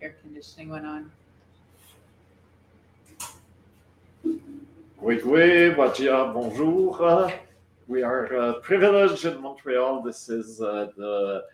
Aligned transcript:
air 0.00 0.14
conditioning 0.22 0.68
went 0.68 0.86
on. 0.86 1.10
Oui, 5.00 5.20
oui, 5.24 5.74
Wajia, 5.74 6.32
bonjour. 6.32 7.32
We 7.86 8.02
are 8.02 8.36
uh, 8.36 8.52
privileged 8.54 9.24
in 9.24 9.40
Montreal. 9.40 10.02
This 10.02 10.28
is 10.28 10.60
uh, 10.60 10.88
the 10.96 11.44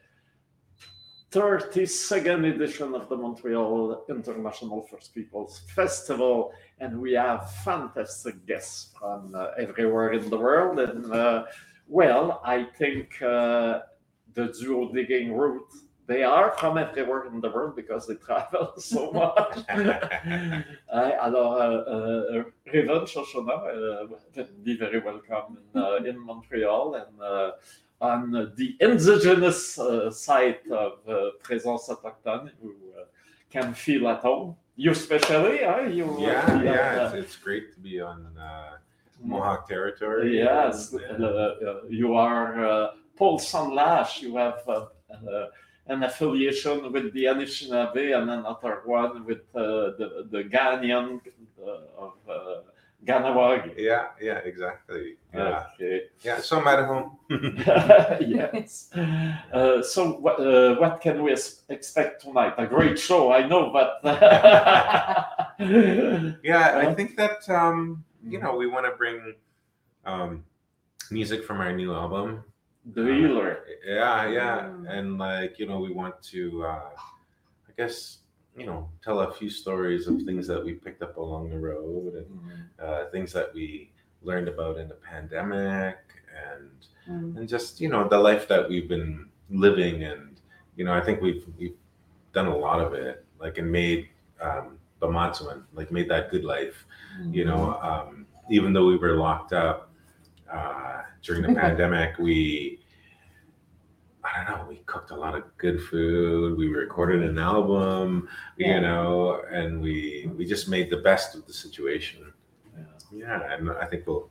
32nd 1.30 2.54
edition 2.54 2.94
of 2.94 3.08
the 3.08 3.16
Montreal 3.16 4.04
International 4.08 4.82
First 4.90 5.14
Peoples 5.14 5.60
Festival, 5.74 6.52
and 6.80 7.00
we 7.00 7.12
have 7.12 7.52
fantastic 7.62 8.46
guests 8.46 8.92
from 8.98 9.34
uh, 9.34 9.48
everywhere 9.58 10.12
in 10.12 10.28
the 10.30 10.38
world. 10.38 10.80
And 10.80 11.12
uh, 11.12 11.44
well, 11.86 12.40
I 12.44 12.64
think 12.64 13.20
uh, 13.22 13.80
the 14.34 14.52
duo 14.58 14.92
digging 14.92 15.34
roots 15.36 15.83
they 16.06 16.22
are 16.22 16.52
from 16.58 16.76
everywhere 16.78 17.24
in 17.26 17.40
the 17.40 17.48
world 17.48 17.74
because 17.76 18.06
they 18.06 18.14
travel 18.14 18.74
so 18.78 19.10
much. 19.12 19.58
Alors, 20.92 21.56
uh, 21.56 22.38
uh, 22.38 22.44
Raven 22.72 23.06
Shoshona 23.06 23.56
uh, 23.56 24.06
will 24.08 24.46
be 24.62 24.76
very 24.76 25.00
welcome 25.00 25.58
in, 25.74 25.80
uh, 25.80 25.96
in 26.04 26.18
Montreal 26.18 26.94
and 26.94 27.22
uh, 27.22 27.52
on 28.00 28.32
the 28.56 28.76
indigenous 28.80 29.78
uh, 29.78 30.10
site 30.10 30.60
of 30.70 30.98
uh, 31.08 31.30
Présence 31.42 31.88
Autochtone, 31.88 32.50
who 32.60 32.74
can 33.50 33.72
feel 33.72 34.08
at 34.08 34.20
home. 34.20 34.56
You 34.76 34.90
especially, 34.90 35.58
huh? 35.62 35.82
You, 35.82 36.16
Yeah, 36.18 36.62
yeah, 36.62 37.06
it's, 37.06 37.14
it's 37.14 37.36
great 37.36 37.72
to 37.74 37.80
be 37.80 38.00
on 38.00 38.26
uh, 38.36 38.72
Mohawk 39.22 39.68
territory. 39.68 40.38
Yes, 40.38 40.92
and, 40.92 41.24
uh, 41.24 41.82
you 41.88 42.14
are 42.14 42.66
uh, 42.66 42.90
Paul 43.16 43.38
Sanlash. 43.38 44.20
You 44.20 44.36
have 44.36 44.60
uh, 44.66 44.86
uh, 45.10 45.46
an 45.86 46.02
affiliation 46.02 46.90
with 46.92 47.12
the 47.12 47.24
Anishinaabe 47.24 48.16
and 48.16 48.30
another 48.30 48.82
one 48.84 49.24
with 49.26 49.42
uh, 49.54 49.92
the 49.98 50.26
the 50.30 50.42
Ghanaian 50.44 51.20
uh, 51.60 52.04
of 52.04 52.12
uh, 52.28 52.62
Kahnawake. 53.04 53.74
yeah, 53.76 54.06
yeah, 54.20 54.38
exactly. 54.48 55.16
Yeah, 55.34 55.66
Okay. 55.74 56.08
yeah. 56.22 56.38
So 56.40 56.58
I'm 56.58 56.66
at 56.68 56.86
home. 56.88 57.18
yes. 58.24 58.88
Uh, 59.52 59.82
so, 59.82 60.12
what, 60.24 60.40
uh, 60.40 60.76
what 60.76 61.02
can 61.02 61.22
we 61.22 61.30
expect 61.68 62.22
tonight? 62.22 62.54
A 62.56 62.66
great 62.66 62.98
show, 62.98 63.30
I 63.30 63.46
know, 63.46 63.68
but 63.70 64.00
yeah, 66.42 66.80
I 66.80 66.86
Uh, 66.86 66.94
think 66.94 67.16
that 67.16 67.48
um, 67.50 68.04
you 68.24 68.38
know 68.40 68.56
we 68.56 68.66
want 68.66 68.86
to 68.86 68.92
bring 68.96 69.34
um, 70.06 70.44
music 71.10 71.44
from 71.44 71.60
our 71.60 71.72
new 71.72 71.92
album. 71.94 72.42
The 72.92 73.02
healer. 73.04 73.64
Yeah, 73.86 74.28
yeah, 74.28 74.58
Mm. 74.68 74.90
and 74.90 75.18
like 75.18 75.58
you 75.58 75.66
know, 75.66 75.78
we 75.80 75.92
want 75.92 76.20
to, 76.34 76.64
uh, 76.64 76.90
I 77.68 77.72
guess, 77.76 78.18
you 78.56 78.66
know, 78.66 78.88
tell 79.02 79.20
a 79.20 79.32
few 79.32 79.50
stories 79.50 80.06
of 80.06 80.22
things 80.22 80.46
that 80.46 80.62
we 80.64 80.74
picked 80.74 81.02
up 81.02 81.16
along 81.16 81.50
the 81.50 81.58
road 81.58 82.14
and 82.14 82.28
uh, 82.78 83.06
things 83.10 83.32
that 83.32 83.52
we 83.54 83.90
learned 84.22 84.48
about 84.48 84.78
in 84.78 84.88
the 84.88 84.94
pandemic 84.94 85.98
and 86.48 86.70
Mm. 87.08 87.36
and 87.36 87.46
just 87.46 87.82
you 87.82 87.90
know 87.90 88.08
the 88.08 88.16
life 88.18 88.48
that 88.48 88.66
we've 88.66 88.88
been 88.88 89.28
living 89.50 90.04
and 90.04 90.40
you 90.74 90.84
know 90.86 90.94
I 90.94 91.02
think 91.02 91.20
we've 91.20 91.44
we've 91.58 91.76
done 92.32 92.46
a 92.46 92.56
lot 92.56 92.80
of 92.80 92.94
it 92.94 93.26
like 93.38 93.58
and 93.58 93.70
made 93.70 94.08
um, 94.40 94.78
Bamatsuan 95.02 95.64
like 95.74 95.92
made 95.92 96.08
that 96.08 96.30
good 96.30 96.44
life 96.46 96.86
you 97.30 97.44
know 97.44 97.78
um, 97.82 98.24
even 98.48 98.72
though 98.72 98.86
we 98.86 98.96
were 98.96 99.16
locked 99.16 99.52
up 99.52 99.90
uh, 100.54 101.02
during 101.22 101.42
the 101.42 101.54
pandemic 101.60 102.18
we 102.18 102.78
I 104.24 104.44
don't 104.44 104.58
know 104.58 104.66
we 104.68 104.76
cooked 104.86 105.10
a 105.10 105.16
lot 105.16 105.34
of 105.34 105.42
good 105.58 105.82
food 105.82 106.56
we 106.56 106.68
recorded 106.68 107.22
an 107.22 107.38
album 107.38 108.28
Yeah. 108.56 108.74
you 108.76 108.80
know 108.82 109.42
and 109.50 109.80
we 109.80 110.30
we 110.36 110.44
just 110.46 110.68
made 110.68 110.88
the 110.90 110.98
best 110.98 111.34
of 111.34 111.46
the 111.46 111.52
situation 111.52 112.32
Yeah. 112.76 112.84
yeah 113.12 113.52
and 113.52 113.70
I 113.70 113.86
think 113.86 114.06
we'll 114.06 114.30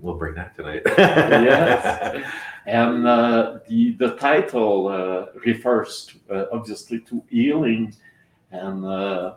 we'll 0.00 0.16
bring 0.22 0.34
that 0.34 0.54
tonight 0.56 0.82
Yes. 0.98 2.24
And 2.64 3.08
uh, 3.08 3.58
the 3.68 3.80
the 3.98 4.10
title 4.28 4.86
uh, 4.86 5.26
refers 5.44 6.06
to, 6.06 6.14
uh, 6.32 6.46
obviously 6.52 7.00
to 7.10 7.20
healing. 7.28 7.92
And 8.52 8.84
uh, 8.84 9.34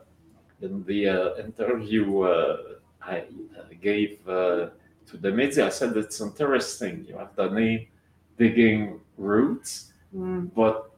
in 0.62 0.84
the 0.86 1.10
uh, 1.10 1.36
interview 1.44 2.22
uh, 2.22 2.58
I 3.02 3.26
uh, 3.58 3.74
gave 3.82 4.20
uh, 4.30 4.70
to 5.08 5.18
the 5.18 5.32
media, 5.32 5.68
I 5.68 5.70
said 5.70 5.96
it's 5.98 6.20
interesting. 6.22 7.06
You 7.08 7.18
have 7.18 7.36
the 7.36 7.50
name 7.50 7.88
digging 8.38 9.00
roots, 9.18 9.92
Mm. 10.14 10.50
but 10.56 10.92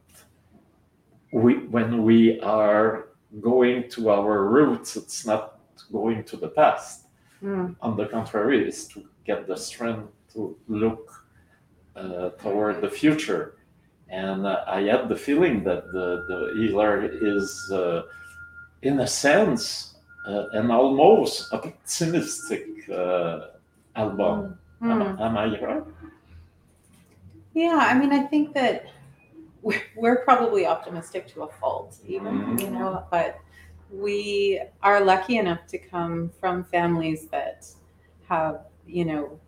we 1.31 1.53
when 1.75 2.03
we 2.03 2.39
are 2.41 3.09
going 3.41 3.89
to 3.89 4.09
our 4.09 4.45
roots, 4.45 4.95
it's 4.95 5.25
not 5.25 5.59
going 5.91 6.23
to 6.23 6.37
the 6.37 6.49
past 6.49 7.05
Mm. 7.43 7.75
on 7.81 7.95
the 7.97 8.05
contrary, 8.05 8.67
is 8.67 8.87
to 8.87 9.03
get 9.25 9.47
the 9.47 9.55
strength 9.57 10.09
to 10.33 10.55
look 10.67 11.03
uh, 11.95 12.29
toward 12.41 12.81
the 12.81 12.89
future. 12.89 13.55
And 14.09 14.45
uh, 14.45 14.63
I 14.67 14.81
had 14.83 15.09
the 15.09 15.15
feeling 15.15 15.63
that 15.63 15.83
the, 15.91 16.07
the 16.29 16.39
healer 16.57 17.01
is, 17.35 17.49
uh, 17.71 18.03
in 18.81 18.99
a 18.99 19.07
sense, 19.07 19.95
uh, 20.27 20.45
an 20.53 20.71
almost 20.71 21.51
optimistic 21.53 22.67
uh, 23.97 24.01
album. 24.01 24.59
Am, 24.81 24.99
Mm. 24.99 25.19
am 25.21 25.37
I 25.37 25.59
right? 25.59 25.83
Yeah, 27.53 27.79
I 27.81 27.97
mean, 27.97 28.13
I 28.13 28.21
think 28.21 28.53
that 28.53 28.85
we're, 29.61 29.81
we're 29.95 30.17
probably 30.23 30.65
optimistic 30.65 31.27
to 31.29 31.43
a 31.43 31.47
fault, 31.47 31.97
even, 32.05 32.39
Mhm. 32.39 32.61
you 32.61 32.69
know, 32.69 33.03
but 33.09 33.39
we 33.91 34.61
are 34.83 34.99
lucky 35.03 35.37
enough 35.37 35.65
to 35.67 35.77
come 35.77 36.29
from 36.39 36.63
families 36.65 37.27
that 37.27 37.65
have, 38.27 38.65
you 38.85 39.05
know, 39.05 39.39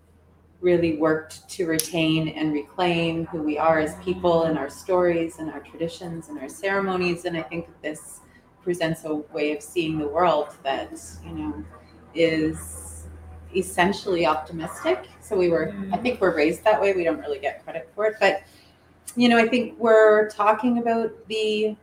really 0.62 0.98
worked 0.98 1.48
to 1.50 1.68
retain 1.68 2.30
and 2.30 2.52
reclaim 2.54 3.26
who 3.28 3.42
we 3.44 3.58
are 3.58 3.80
as 3.80 3.96
people 3.98 4.44
and 4.44 4.58
our 4.58 4.70
stories 4.70 5.40
and 5.40 5.50
our 5.52 5.60
traditions 5.62 6.30
and 6.30 6.40
our 6.40 6.50
ceremonies. 6.50 7.26
And 7.26 7.38
I 7.38 7.44
think 7.44 7.68
this 7.82 8.22
presents 8.64 9.06
a 9.06 9.16
way 9.16 9.56
of 9.56 9.62
seeing 9.62 9.98
the 10.00 10.08
world 10.08 10.50
that, 10.64 10.92
you 11.26 11.34
know, 11.34 11.66
is 12.14 12.89
essentially 13.56 14.26
optimistic. 14.26 15.08
So 15.22 15.38
we 15.38 15.50
were, 15.50 15.70
I 15.70 15.98
mm. 15.98 16.02
think 16.02 16.22
we're 16.22 16.36
raised 16.36 16.64
that 16.64 16.82
way. 16.82 16.94
We 16.94 17.04
don't 17.04 17.20
really 17.20 17.40
get 17.40 17.64
credit 17.64 17.90
for 17.96 18.06
it. 18.06 18.16
But, 18.20 18.44
you 19.16 19.30
know, 19.30 19.38
I 19.38 19.48
think 19.48 19.78
we're 19.80 20.30
talking 20.30 20.78
about 20.80 21.12
the 21.28 21.76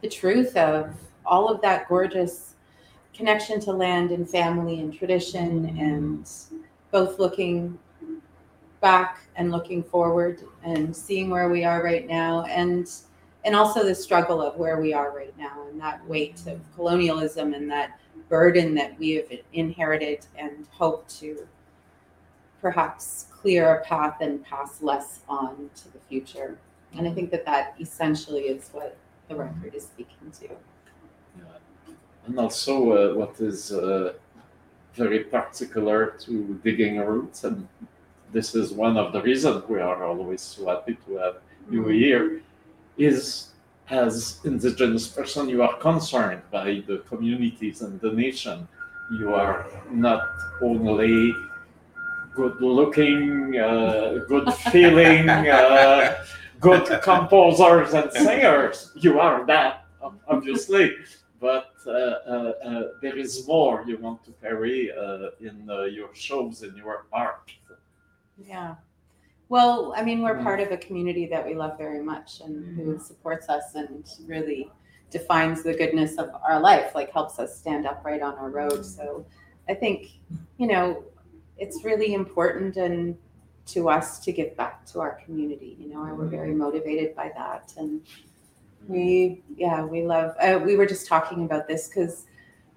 the 0.00 0.08
truth 0.08 0.56
of 0.56 0.92
all 1.24 1.48
of 1.48 1.60
that 1.62 1.88
gorgeous 1.88 2.56
connection 3.14 3.60
to 3.60 3.72
land 3.72 4.10
and 4.10 4.28
family 4.28 4.80
and 4.80 4.92
tradition 4.92 5.76
and 5.78 6.28
both 6.90 7.18
looking 7.18 7.78
back 8.80 9.20
and 9.36 9.52
looking 9.52 9.82
forward 9.82 10.42
and 10.64 10.94
seeing 10.94 11.30
where 11.30 11.48
we 11.48 11.64
are 11.64 11.82
right 11.82 12.06
now 12.06 12.42
and 12.44 12.90
and 13.44 13.56
also 13.56 13.84
the 13.84 13.94
struggle 13.94 14.40
of 14.40 14.56
where 14.56 14.80
we 14.80 14.92
are 14.92 15.14
right 15.16 15.36
now 15.38 15.66
and 15.68 15.80
that 15.80 16.04
weight 16.06 16.40
of 16.46 16.60
colonialism 16.74 17.54
and 17.54 17.70
that 17.70 17.98
burden 18.32 18.74
that 18.74 18.98
we 18.98 19.10
have 19.16 19.30
inherited 19.52 20.20
and 20.38 20.66
hope 20.70 21.06
to 21.06 21.46
perhaps 22.62 23.26
clear 23.30 23.74
a 23.74 23.84
path 23.84 24.16
and 24.22 24.42
pass 24.42 24.80
less 24.80 25.20
on 25.28 25.68
to 25.74 25.92
the 25.92 25.98
future. 26.08 26.56
And 26.96 27.06
i 27.06 27.12
think 27.12 27.30
that 27.30 27.44
that 27.44 27.74
essentially 27.78 28.44
is 28.54 28.70
what 28.72 28.96
the 29.28 29.34
record 29.36 29.74
is 29.74 29.84
speaking 29.84 30.30
to. 30.40 30.48
Yeah. 30.48 31.44
And 32.26 32.38
also, 32.38 32.74
uh, 32.92 33.14
what 33.20 33.38
is 33.38 33.70
uh, 33.70 34.14
very 34.94 35.20
particular 35.24 35.98
to 36.24 36.58
digging 36.64 36.96
roots, 37.10 37.44
and 37.44 37.68
this 38.32 38.54
is 38.54 38.72
one 38.72 38.96
of 38.96 39.12
the 39.12 39.20
reasons 39.20 39.68
we 39.68 39.78
are 39.80 40.04
always 40.04 40.40
so 40.40 40.60
happy 40.72 40.96
to 41.04 41.10
have 41.16 41.36
you 41.70 41.86
here, 41.88 42.40
is 42.96 43.51
as 43.90 44.40
indigenous 44.44 45.06
person, 45.08 45.48
you 45.48 45.62
are 45.62 45.76
concerned 45.78 46.42
by 46.50 46.82
the 46.86 46.98
communities 47.08 47.82
and 47.82 48.00
the 48.00 48.12
nation. 48.12 48.66
You 49.18 49.34
are 49.34 49.66
not 49.90 50.28
only 50.60 51.34
good 52.34 52.60
looking, 52.60 53.58
uh, 53.58 54.24
good 54.28 54.52
feeling, 54.72 55.28
uh, 55.28 56.24
good 56.60 57.00
composers 57.02 57.92
and 57.92 58.10
singers. 58.12 58.90
You 58.96 59.20
are 59.20 59.44
that, 59.46 59.84
obviously 60.26 60.96
but 61.42 61.72
uh, 61.86 61.90
uh, 61.90 62.52
uh, 62.64 62.82
there 63.02 63.18
is 63.18 63.46
more 63.48 63.84
you 63.84 63.98
want 63.98 64.24
to 64.24 64.30
carry 64.40 64.92
uh, 64.92 65.30
in 65.40 65.68
uh, 65.68 65.82
your 65.82 66.14
shows 66.14 66.62
in 66.62 66.74
your 66.76 67.06
art. 67.12 67.50
Yeah. 68.38 68.76
Well, 69.52 69.92
I 69.94 70.02
mean, 70.02 70.22
we're 70.22 70.36
Mm. 70.36 70.44
part 70.44 70.60
of 70.60 70.70
a 70.70 70.78
community 70.78 71.26
that 71.26 71.44
we 71.44 71.54
love 71.54 71.76
very 71.76 72.02
much 72.02 72.40
and 72.40 72.74
who 72.74 72.98
supports 72.98 73.50
us 73.50 73.74
and 73.74 74.02
really 74.26 74.70
defines 75.10 75.62
the 75.62 75.74
goodness 75.74 76.16
of 76.16 76.30
our 76.48 76.58
life, 76.58 76.94
like 76.94 77.12
helps 77.12 77.38
us 77.38 77.58
stand 77.58 77.86
upright 77.86 78.22
on 78.22 78.34
our 78.36 78.48
road. 78.48 78.82
So 78.82 79.26
I 79.68 79.74
think, 79.74 80.06
you 80.56 80.66
know, 80.66 81.04
it's 81.58 81.84
really 81.84 82.14
important 82.14 82.78
and 82.78 83.18
to 83.66 83.90
us 83.90 84.20
to 84.20 84.32
give 84.32 84.56
back 84.56 84.86
to 84.86 85.00
our 85.00 85.20
community, 85.22 85.76
you 85.78 85.88
know, 85.92 86.04
and 86.04 86.16
we're 86.16 86.32
very 86.40 86.54
motivated 86.54 87.14
by 87.14 87.30
that. 87.36 87.74
And 87.76 88.00
We 88.88 89.42
yeah, 89.54 89.84
we 89.84 90.02
love. 90.02 90.34
Uh, 90.40 90.60
we 90.64 90.76
were 90.76 90.86
just 90.86 91.06
talking 91.06 91.44
about 91.44 91.68
this 91.68 91.88
because 91.88 92.24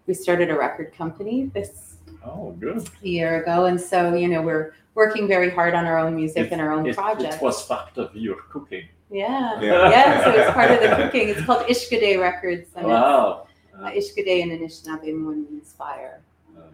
we 0.08 0.14
started 0.14 0.50
a 0.50 0.58
record 0.58 0.94
company 0.94 1.50
this 1.54 1.95
Oh, 2.26 2.52
good. 2.60 2.88
a 3.04 3.08
year 3.08 3.42
ago, 3.42 3.66
and 3.66 3.80
so 3.80 4.14
you 4.16 4.28
know 4.28 4.42
we're 4.42 4.74
working 4.96 5.28
very 5.28 5.50
hard 5.50 5.74
on 5.74 5.86
our 5.86 5.98
own 5.98 6.16
music 6.16 6.48
It- 6.48 6.52
and 6.54 6.62
our 6.62 6.72
own 6.72 6.86
It, 6.88 6.96
projects. 6.96 7.36
it 7.36 7.42
was 7.42 7.66
part 7.68 7.98
of 7.98 8.16
your 8.16 8.38
cooking. 8.50 8.86
yeah. 9.10 9.60
Yeah. 9.62 9.90
yeah, 9.90 10.24
so 10.24 10.32
it's 10.32 10.52
part 10.52 10.72
of 10.72 10.80
the 10.82 10.96
cooking. 10.96 11.30
It's 11.30 11.44
called 11.46 11.66
Ishkode 11.68 12.20
Records, 12.20 12.70
and 12.76 12.88
Wow. 12.88 13.48
it's, 13.94 14.10
uh, 14.10 14.20
Ishkode 14.22 14.40
in 14.42 14.50
Anishinaabe 14.50 15.14
means 15.14 15.74
fire. 15.74 16.22
Okay. 16.58 16.70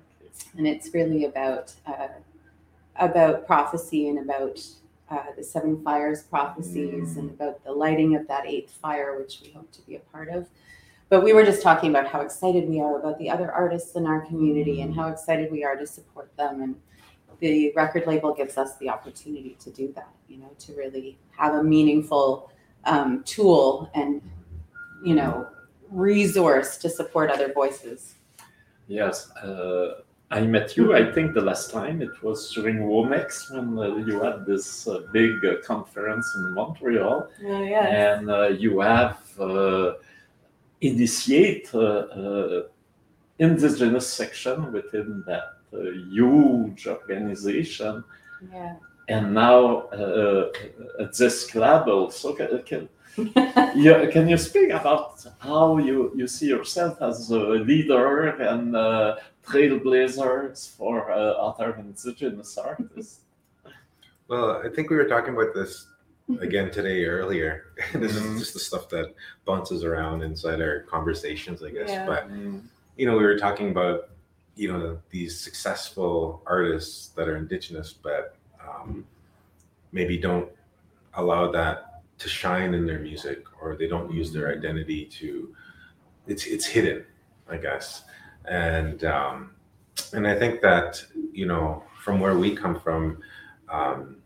and 0.58 0.68
it's 0.68 0.94
really 0.94 1.26
about 1.26 1.74
uh, 1.88 2.08
about 2.98 3.46
prophecy 3.48 4.08
and 4.10 4.20
about 4.20 4.64
uh, 5.10 5.24
the 5.36 5.44
seven 5.44 5.82
fires 5.84 6.24
prophecies 6.24 7.18
and 7.18 7.30
about 7.32 7.64
the 7.66 7.72
lighting 7.72 8.16
of 8.16 8.28
that 8.28 8.46
eighth 8.46 8.72
fire, 8.72 9.18
which 9.20 9.42
we 9.44 9.52
hope 9.52 9.70
to 9.72 9.82
be 9.88 9.96
a 9.96 10.00
part 10.14 10.30
of. 10.30 10.48
But 11.12 11.26
we 11.26 11.34
were 11.34 11.44
just 11.44 11.62
talking 11.62 11.90
about 11.90 12.08
how 12.08 12.22
excited 12.22 12.70
we 12.70 12.80
are 12.80 12.98
about 12.98 13.20
the 13.20 13.30
other 13.30 13.52
artists 13.52 13.98
in 13.98 14.08
our 14.08 14.22
community 14.22 14.82
and 14.82 14.96
how 14.96 15.10
excited 15.10 15.52
we 15.52 15.62
are 15.66 15.76
to 15.76 15.86
support 15.86 16.32
them. 16.38 16.62
And 16.62 16.76
the 17.42 17.74
record 17.76 18.08
label 18.08 18.34
gives 18.34 18.58
us 18.58 18.78
the 18.78 18.88
opportunity 18.88 19.58
to 19.60 19.70
do 19.72 19.92
that, 19.98 20.08
you 20.30 20.38
know, 20.38 20.52
to 20.60 20.74
really 20.74 21.20
have 21.38 21.56
a 21.56 21.62
meaningful 21.62 22.50
um, 22.86 23.24
tool 23.26 23.92
and, 23.94 24.22
you 25.04 25.14
know, 25.14 25.48
resource 25.90 26.78
to 26.78 26.90
support 26.90 27.30
other 27.30 27.52
voices. 27.52 28.16
Yes. 28.88 29.30
Uh, 29.32 29.96
I 30.32 30.40
met 30.40 30.78
you, 30.78 30.96
I 30.96 31.12
think 31.12 31.34
the 31.34 31.42
last 31.42 31.72
time 31.72 32.02
it 32.02 32.24
was 32.24 32.54
during 32.54 32.78
WOMEX 32.78 33.52
when 33.52 33.78
uh, 33.78 33.98
you 33.98 34.22
had 34.22 34.46
this 34.46 34.88
uh, 34.88 35.02
big 35.12 35.44
uh, 35.44 35.56
conference 35.62 36.26
in 36.38 36.54
Montreal. 36.54 37.28
Oh, 37.48 37.64
yeah. 37.66 38.16
and 38.16 38.32
uh, 38.32 38.48
you 38.48 38.80
have 38.80 39.20
uh, 39.38 39.96
initiate 40.82 41.70
uh, 41.74 41.80
uh, 41.80 42.64
indigenous 43.40 44.08
section 44.12 44.72
within 44.72 45.24
that 45.28 45.58
uh, 45.74 45.78
huge 46.10 46.88
organization 46.88 48.04
Yeah. 48.54 48.76
and 49.08 49.34
now 49.34 49.88
uh, 49.94 50.50
at 51.00 51.16
this 51.16 51.46
club 51.52 51.88
also 51.88 52.34
can, 52.34 52.64
can, 52.66 52.90
you, 53.76 54.10
can 54.12 54.28
you 54.28 54.38
speak 54.38 54.72
about 54.72 55.24
how 55.40 55.78
you, 55.78 56.12
you 56.16 56.28
see 56.28 56.48
yourself 56.48 57.02
as 57.02 57.30
a 57.30 57.38
leader 57.40 58.30
and 58.42 58.76
uh, 58.76 59.18
trailblazers 59.46 60.70
for 60.78 61.12
uh, 61.12 61.16
other 61.48 61.76
indigenous 61.76 62.58
artists 62.58 63.22
Well, 64.28 64.62
I 64.66 64.70
think 64.70 64.90
we 64.90 64.96
were 64.96 65.10
talking 65.10 65.34
about 65.36 65.54
this 65.54 65.88
again 66.40 66.72
today 66.72 67.06
earlier. 67.06 67.74
this 67.94 68.16
is 68.16 68.40
just 68.40 68.54
the 68.54 68.60
stuff 68.60 68.90
that 68.90 69.14
bounces 69.46 69.84
around 69.84 70.22
inside 70.22 70.62
our 70.62 70.82
conversations, 70.82 71.64
I 71.64 71.72
guess. 71.72 71.90
Yeah. 71.90 72.06
But 72.06 72.30
you 72.98 73.06
know, 73.06 73.18
we 73.18 73.24
were 73.24 73.38
talking 73.38 73.70
about 73.70 74.10
you 74.56 74.72
know 74.72 75.00
these 75.10 75.40
successful 75.40 76.42
artists 76.46 77.10
that 77.10 77.28
are 77.28 77.38
indigenous, 77.38 77.94
but 77.94 78.36
um, 78.64 79.06
maybe 79.92 80.18
don't 80.18 80.50
allow 81.16 81.52
that 81.52 82.04
to 82.20 82.30
shine 82.30 82.74
in 82.74 82.86
their 82.86 83.00
music, 83.00 83.44
or 83.62 83.76
they 83.76 83.88
don't 83.88 84.12
use 84.12 84.32
their 84.32 84.52
identity 84.52 85.06
to. 85.06 85.56
It's 86.28 86.46
it's 86.46 86.66
hidden, 86.66 87.06
I 87.50 87.58
guess, 87.58 88.04
and 88.46 89.04
um, 89.06 89.52
and 90.14 90.28
I 90.28 90.38
think 90.38 90.62
that 90.62 91.04
you 91.34 91.46
know 91.46 91.84
from 92.02 92.20
where 92.20 92.38
we 92.38 92.56
come 92.56 92.80
from, 92.80 93.22
um, 93.70 94.18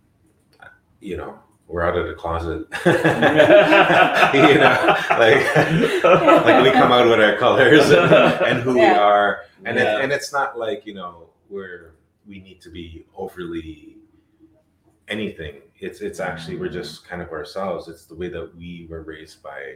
you 1.00 1.18
know, 1.18 1.40
we're 1.68 1.82
out 1.82 1.98
of 1.98 2.08
the 2.08 2.14
closet. 2.14 2.68
you 2.86 4.60
know, 4.60 4.96
like 5.12 5.56
like 6.46 6.64
we 6.64 6.72
come 6.72 6.92
out 6.92 7.08
with 7.10 7.20
our 7.20 7.38
colors 7.38 7.90
and, 7.90 8.14
and 8.46 8.62
who 8.62 8.76
we 8.76 8.86
are. 8.86 9.42
And 9.66 9.78
Yeah. 9.78 9.98
it, 9.98 10.04
and 10.04 10.12
it's 10.14 10.32
not 10.32 10.58
like 10.60 10.86
you 10.86 10.94
know 10.94 11.30
we're 11.50 11.96
we 12.28 12.40
need 12.40 12.62
to 12.62 12.70
be 12.70 13.06
overly 13.16 13.98
anything. 15.08 15.62
It's 15.80 16.02
it's 16.02 16.20
actually 16.20 16.58
we're 16.58 16.70
just 16.70 17.06
kind 17.08 17.22
of 17.22 17.32
ourselves. 17.32 17.88
It's 17.88 18.06
the 18.06 18.16
way 18.16 18.30
that 18.30 18.56
we 18.56 18.88
were 18.90 19.02
raised 19.02 19.42
by 19.44 19.76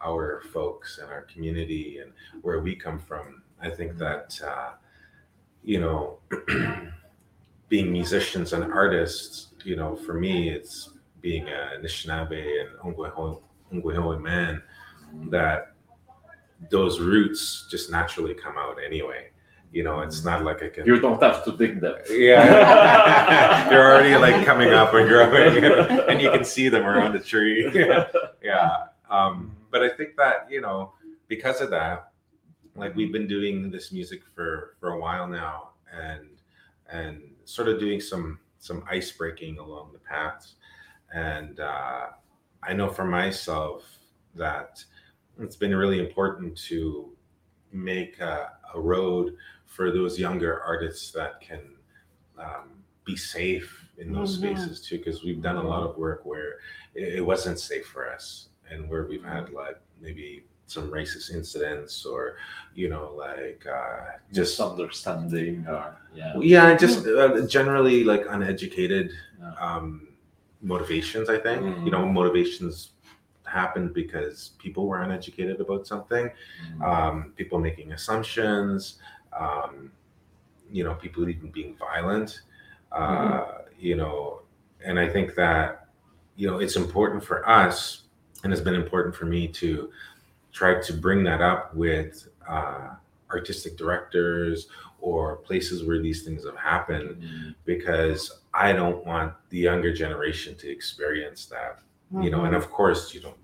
our 0.00 0.42
folks 0.52 0.98
and 0.98 1.10
our 1.10 1.22
community 1.22 1.98
and 1.98 2.12
where 2.42 2.60
we 2.60 2.74
come 2.76 2.98
from. 2.98 3.42
I 3.60 3.70
think 3.70 3.96
that 3.98 4.38
uh 4.44 4.70
you 5.64 5.80
know 5.80 6.18
being 7.68 7.92
musicians 7.92 8.52
and 8.52 8.72
artists 8.72 9.48
you 9.64 9.74
know 9.76 9.96
for 9.96 10.14
me 10.14 10.48
it's 10.50 10.90
being 11.20 11.48
a 11.48 11.78
Anishinaabe 11.78 12.60
and 12.60 12.96
Ongweho 13.72 14.20
man 14.20 14.62
that 15.30 15.74
those 16.70 17.00
roots 17.00 17.66
just 17.70 17.90
naturally 17.90 18.34
come 18.34 18.56
out 18.58 18.78
anyway. 18.84 19.28
You 19.70 19.84
know, 19.84 20.00
it's 20.00 20.24
not 20.24 20.44
like 20.44 20.62
I 20.62 20.68
can. 20.70 20.86
you 20.86 20.98
don't 20.98 21.22
have 21.22 21.44
to 21.44 21.52
dig 21.52 21.80
them 21.80 21.96
yeah, 22.08 23.68
they're 23.68 23.92
already 23.92 24.16
like 24.16 24.46
coming 24.46 24.72
up 24.72 24.94
and 24.94 25.06
growing, 25.06 25.62
and 26.08 26.22
you 26.22 26.30
can 26.30 26.42
see 26.42 26.70
them 26.70 26.86
around 26.86 27.12
the 27.12 27.18
tree. 27.18 27.70
yeah, 28.42 28.76
um, 29.10 29.54
but 29.70 29.82
I 29.82 29.90
think 29.90 30.16
that 30.16 30.50
you 30.50 30.62
know 30.62 30.94
because 31.28 31.60
of 31.60 31.68
that, 31.70 32.12
like 32.76 32.96
we've 32.96 33.12
been 33.12 33.26
doing 33.26 33.70
this 33.70 33.92
music 33.92 34.22
for 34.34 34.76
for 34.80 34.92
a 34.92 34.98
while 34.98 35.28
now, 35.28 35.72
and 35.92 36.28
and 36.90 37.20
sort 37.44 37.68
of 37.68 37.78
doing 37.78 38.00
some 38.00 38.38
some 38.58 38.82
ice 38.90 39.12
breaking 39.12 39.58
along 39.58 39.92
the 39.92 39.98
paths, 39.98 40.54
and 41.12 41.60
uh, 41.60 42.06
I 42.62 42.72
know 42.72 42.88
for 42.88 43.04
myself 43.04 43.84
that 44.34 44.84
it's 45.40 45.56
been 45.56 45.74
really 45.74 46.00
important 46.00 46.56
to 46.68 47.10
make 47.72 48.18
a, 48.20 48.52
a 48.74 48.80
road 48.80 49.34
for 49.66 49.90
those 49.90 50.18
younger 50.18 50.62
artists 50.62 51.10
that 51.12 51.40
can 51.40 51.60
um, 52.38 52.70
be 53.04 53.16
safe 53.16 53.84
in 53.98 54.12
those 54.12 54.36
Mhm. 54.38 54.40
spaces 54.40 54.80
too 54.80 54.98
because 54.98 55.22
we've 55.24 55.42
done 55.42 55.56
a 55.56 55.62
lot 55.62 55.82
of 55.82 55.96
work 55.96 56.24
where 56.24 56.58
it, 56.94 57.14
it 57.16 57.20
wasn't 57.24 57.58
safe 57.58 57.86
for 57.86 58.10
us 58.10 58.48
and 58.70 58.88
where 58.88 59.06
we've 59.06 59.24
had 59.24 59.50
like 59.50 59.78
maybe 60.00 60.44
some 60.66 60.90
racist 60.90 61.32
incidents 61.32 62.04
or 62.04 62.36
you 62.74 62.88
know 62.88 63.12
like 63.16 63.64
uh, 63.66 64.18
just 64.32 64.56
just 64.56 64.60
understanding 64.60 65.64
or 65.66 65.96
yeah 66.14 66.34
yeah 66.40 66.76
just 66.76 67.06
uh, 67.06 67.40
generally 67.46 68.04
like 68.04 68.24
uneducated 68.28 69.12
Yeah. 69.40 69.52
um, 69.60 70.07
motivations 70.62 71.28
i 71.28 71.38
think. 71.38 71.62
You 71.84 71.90
know 71.90 72.06
motivations 72.06 72.90
happened 73.44 73.94
because 73.94 74.50
people 74.58 74.86
were 74.86 75.00
uneducated 75.00 75.60
about 75.60 75.86
something 75.86 76.30
um, 76.84 77.32
people 77.36 77.58
making 77.58 77.92
assumptions, 77.92 78.98
um, 79.38 79.90
you 80.70 80.84
know, 80.84 80.94
people 80.94 81.28
even 81.28 81.50
being 81.50 81.74
violent, 81.76 82.42
uh, 82.92 83.62
you 83.78 83.96
know, 83.96 84.42
and 84.84 84.98
I 84.98 85.08
think 85.08 85.34
that, 85.36 85.88
you 86.36 86.46
know, 86.46 86.58
it's 86.58 86.76
important 86.76 87.24
for 87.24 87.48
us, 87.48 88.02
and 88.44 88.52
it's 88.52 88.62
been 88.62 88.74
important 88.74 89.14
for 89.14 89.24
me 89.24 89.48
to 89.48 89.90
try 90.52 90.80
to 90.80 90.92
bring 90.92 91.24
that 91.24 91.40
up 91.40 91.74
with 91.74 92.28
uh, 92.48 92.90
artistic 93.30 93.76
directors 93.76 94.68
or 95.00 95.36
places 95.36 95.84
where 95.84 96.00
these 96.02 96.22
things 96.24 96.44
have 96.44 96.56
happened 96.56 97.22
Mm. 97.22 97.54
because 97.64 98.40
I 98.54 98.72
don't 98.72 99.04
want 99.06 99.32
the 99.50 99.58
younger 99.58 99.92
generation 99.92 100.54
to 100.56 100.68
experience 100.70 101.46
that 101.46 101.80
you 102.22 102.30
know 102.30 102.44
and 102.46 102.54
of 102.56 102.70
course 102.70 103.12
you 103.14 103.20
know 103.20 103.34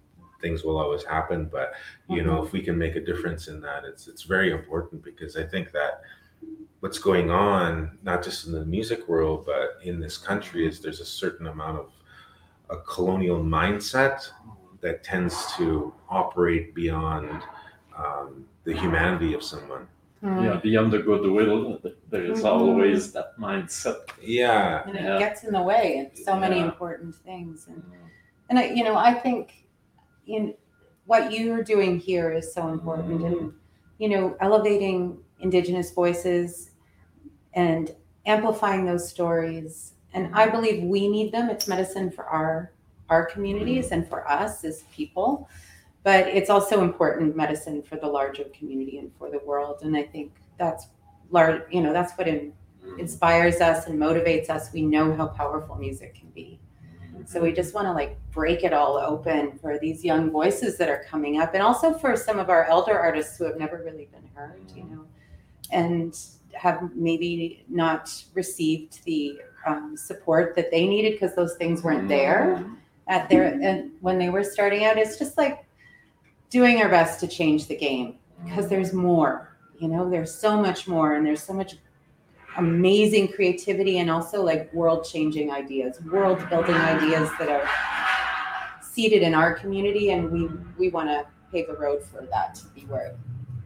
things 0.40 0.64
will 0.64 0.78
always 0.78 1.04
happen 1.04 1.44
but 1.56 1.74
you 2.08 2.22
know 2.22 2.42
if 2.44 2.52
we 2.52 2.60
can 2.62 2.76
make 2.78 2.96
a 2.96 3.00
difference 3.10 3.46
in 3.48 3.60
that 3.60 3.84
it's 3.84 4.08
it's 4.08 4.22
very 4.22 4.50
important 4.52 5.02
because 5.04 5.36
i 5.36 5.42
think 5.42 5.70
that 5.72 6.00
what's 6.80 6.98
going 6.98 7.30
on 7.30 7.98
not 8.02 8.22
just 8.24 8.46
in 8.46 8.52
the 8.52 8.64
music 8.64 9.06
world 9.06 9.44
but 9.44 9.78
in 9.82 10.00
this 10.00 10.16
country 10.16 10.66
is 10.66 10.80
there's 10.80 11.00
a 11.00 11.04
certain 11.22 11.46
amount 11.48 11.78
of 11.78 11.90
a 12.70 12.76
colonial 12.94 13.38
mindset 13.42 14.26
that 14.80 15.04
tends 15.04 15.54
to 15.56 15.92
operate 16.08 16.74
beyond 16.74 17.42
um, 17.96 18.44
the 18.64 18.72
humanity 18.72 19.34
of 19.34 19.42
someone. 19.42 19.86
Yeah 20.24 20.56
beyond 20.62 20.92
the 20.92 20.98
goodwill 20.98 21.78
there 22.10 22.24
is 22.24 22.42
Mhm. 22.42 22.50
always 22.50 23.12
that 23.12 23.36
mindset. 23.38 24.00
Yeah. 24.22 24.82
And 24.86 24.96
it 24.96 25.02
Yeah. 25.02 25.18
gets 25.18 25.44
in 25.44 25.52
the 25.52 25.62
way 25.62 25.84
of 26.00 26.18
so 26.18 26.34
many 26.36 26.58
Yeah. 26.58 26.64
important 26.64 27.14
things 27.14 27.66
and 27.68 27.82
mm. 27.82 28.08
and 28.48 28.58
I, 28.58 28.64
you 28.76 28.84
know 28.84 28.96
i 28.96 29.12
think 29.12 29.66
in 30.26 30.54
what 31.06 31.32
you're 31.32 31.62
doing 31.62 31.98
here 31.98 32.32
is 32.32 32.54
so 32.54 32.68
important 32.68 33.20
and 33.28 33.36
mm. 33.36 33.52
you 33.98 34.08
know 34.08 34.24
elevating 34.40 35.18
indigenous 35.40 35.90
voices 35.92 36.70
and 37.52 37.94
amplifying 38.26 38.86
those 38.86 39.06
stories 39.08 39.92
and 40.14 40.34
i 40.34 40.48
believe 40.48 40.82
we 40.84 41.08
need 41.08 41.32
them. 41.32 41.50
It's 41.50 41.68
medicine 41.68 42.10
for 42.10 42.24
our 42.24 42.72
our 43.10 43.26
communities 43.26 43.86
and 43.92 44.08
for 44.08 44.20
us 44.40 44.64
as 44.64 44.84
people 44.98 45.48
but 46.04 46.28
it's 46.28 46.50
also 46.50 46.82
important 46.82 47.34
medicine 47.34 47.82
for 47.82 47.96
the 47.96 48.06
larger 48.06 48.44
community 48.56 48.98
and 48.98 49.10
for 49.18 49.30
the 49.30 49.40
world. 49.40 49.78
And 49.82 49.96
i 49.96 50.02
think 50.02 50.32
that's 50.58 50.86
large 51.30 51.62
you 51.70 51.80
know 51.80 51.92
that's 51.92 52.12
what 52.16 52.28
in, 52.28 52.52
mm-hmm. 52.84 53.00
inspires 53.00 53.60
us 53.60 53.86
and 53.86 53.98
motivates 53.98 54.48
us. 54.50 54.72
We 54.72 54.82
know 54.82 55.14
how 55.16 55.26
powerful 55.26 55.76
music 55.76 56.14
can 56.14 56.28
be. 56.30 56.60
So 57.26 57.40
we 57.40 57.52
just 57.52 57.74
want 57.74 57.86
to 57.86 57.92
like 57.92 58.18
break 58.32 58.64
it 58.64 58.72
all 58.72 58.98
open 58.98 59.58
for 59.58 59.78
these 59.78 60.04
young 60.04 60.30
voices 60.30 60.76
that 60.78 60.88
are 60.88 61.04
coming 61.08 61.40
up, 61.40 61.54
and 61.54 61.62
also 61.62 61.94
for 61.94 62.16
some 62.16 62.38
of 62.38 62.50
our 62.50 62.64
elder 62.66 62.98
artists 62.98 63.38
who 63.38 63.44
have 63.44 63.56
never 63.56 63.82
really 63.84 64.08
been 64.12 64.28
heard, 64.34 64.60
you 64.74 64.82
mm-hmm. 64.82 64.96
know, 64.96 65.04
and 65.70 66.18
have 66.52 66.90
maybe 66.94 67.64
not 67.68 68.12
received 68.34 69.04
the 69.04 69.38
um, 69.66 69.96
support 69.96 70.54
that 70.56 70.70
they 70.70 70.86
needed 70.86 71.12
because 71.12 71.34
those 71.34 71.54
things 71.56 71.82
weren't 71.82 72.08
there 72.08 72.58
mm-hmm. 72.58 72.74
at 73.08 73.28
their 73.28 73.44
and 73.44 73.90
when 74.00 74.18
they 74.18 74.30
were 74.30 74.44
starting 74.44 74.84
out. 74.84 74.98
It's 74.98 75.18
just 75.18 75.38
like 75.38 75.63
doing 76.50 76.80
our 76.80 76.88
best 76.88 77.20
to 77.20 77.28
change 77.28 77.66
the 77.66 77.76
game 77.76 78.16
because 78.44 78.68
there's 78.68 78.92
more. 78.92 79.56
You 79.78 79.88
know, 79.88 80.08
there's 80.08 80.34
so 80.34 80.60
much 80.60 80.86
more, 80.86 81.14
and 81.14 81.26
there's 81.26 81.42
so 81.42 81.52
much 81.52 81.76
amazing 82.56 83.28
creativity 83.28 83.98
and 83.98 84.10
also 84.10 84.42
like 84.42 84.72
world 84.72 85.04
changing 85.04 85.50
ideas, 85.50 86.00
world 86.02 86.38
building 86.48 86.74
ideas 86.74 87.28
that 87.38 87.48
are 87.48 87.68
seated 88.82 89.22
in 89.22 89.34
our 89.34 89.54
community 89.54 90.10
and 90.10 90.30
we 90.30 90.48
we 90.78 90.88
want 90.88 91.08
to 91.08 91.26
pave 91.50 91.68
a 91.68 91.74
road 91.74 92.02
for 92.02 92.26
that 92.30 92.54
to 92.54 92.66
be 92.68 92.82
where 92.82 93.14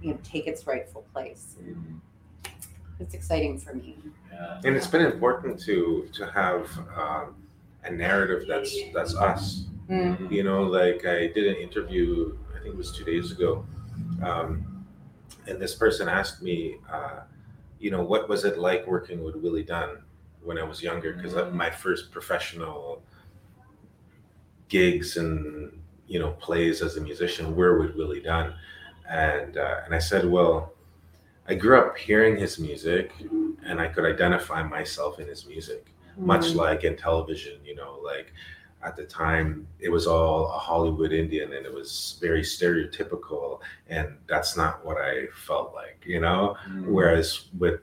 you 0.00 0.12
know 0.12 0.18
take 0.25 0.47
its 0.47 0.66
rightful 0.66 1.04
place. 1.12 1.56
It's 3.00 3.14
exciting 3.14 3.58
for 3.58 3.75
me. 3.75 3.97
Yeah. 4.32 4.61
And 4.64 4.76
it's 4.76 4.87
been 4.87 5.04
important 5.04 5.61
to 5.64 6.08
to 6.14 6.26
have 6.30 6.66
um, 6.97 7.35
a 7.85 7.90
narrative 7.90 8.47
that's 8.49 8.75
that's 8.94 9.14
us. 9.14 9.64
Mm. 9.90 10.30
You 10.30 10.42
know, 10.42 10.62
like 10.62 11.04
I 11.06 11.28
did 11.28 11.47
an 11.47 11.56
interview, 11.56 12.37
I 12.59 12.62
think 12.62 12.75
it 12.75 12.79
was 12.79 12.93
two 12.93 13.05
days 13.05 13.31
ago, 13.33 13.65
um, 14.23 14.85
and 15.47 15.61
this 15.61 15.75
person 15.75 16.09
asked 16.09 16.43
me, 16.43 16.77
uh, 16.93 17.21
you 17.79 17.91
know, 17.91 18.03
what 18.03 18.29
was 18.29 18.45
it 18.45 18.59
like 18.59 18.87
working 18.87 19.23
with 19.23 19.37
Willie 19.37 19.62
Dunn 19.62 19.99
when 20.43 20.59
I 20.59 20.65
was 20.65 20.83
younger? 20.83 21.12
Because 21.12 21.35
Mm. 21.35 21.53
my 21.53 21.71
first 21.71 22.11
professional 22.11 23.03
gigs 24.69 25.17
and 25.17 25.73
you 26.07 26.19
know 26.19 26.33
plays 26.33 26.83
as 26.83 26.97
a 26.97 27.00
musician 27.00 27.55
were 27.57 27.79
with 27.79 27.95
Willie 27.95 28.21
Dunn, 28.21 28.55
and 29.09 29.57
uh, 29.57 29.81
and 29.85 29.95
I 29.95 29.99
said, 29.99 30.25
well, 30.29 30.73
I 31.47 31.55
grew 31.55 31.79
up 31.79 31.97
hearing 31.97 32.37
his 32.37 32.59
music, 32.59 33.12
and 33.65 33.81
I 33.81 33.88
could 33.88 34.05
identify 34.05 34.62
myself 34.62 35.19
in 35.21 35.29
his 35.29 35.47
music 35.47 35.95
much 36.17 36.47
Mm. 36.47 36.57
like 36.57 36.83
in 36.83 36.97
television, 36.97 37.61
you 37.65 37.77
know, 37.77 38.00
like 38.05 38.33
at 38.82 38.97
the 38.97 39.04
time 39.04 39.66
it 39.80 39.88
was 39.88 40.06
all 40.06 40.47
a 40.52 40.58
Hollywood 40.58 41.12
Indian 41.12 41.52
and 41.52 41.66
it 41.66 41.73
was 41.75 42.16
very 42.20 42.42
stereotypical 42.42 43.61
and 43.88 44.16
that's 44.28 44.56
not 44.56 44.85
what 44.85 44.99
I 44.99 45.26
felt 45.35 45.75
like, 45.75 46.02
you 46.06 46.20
know? 46.20 46.56
Whereas 46.85 47.47
with 47.58 47.80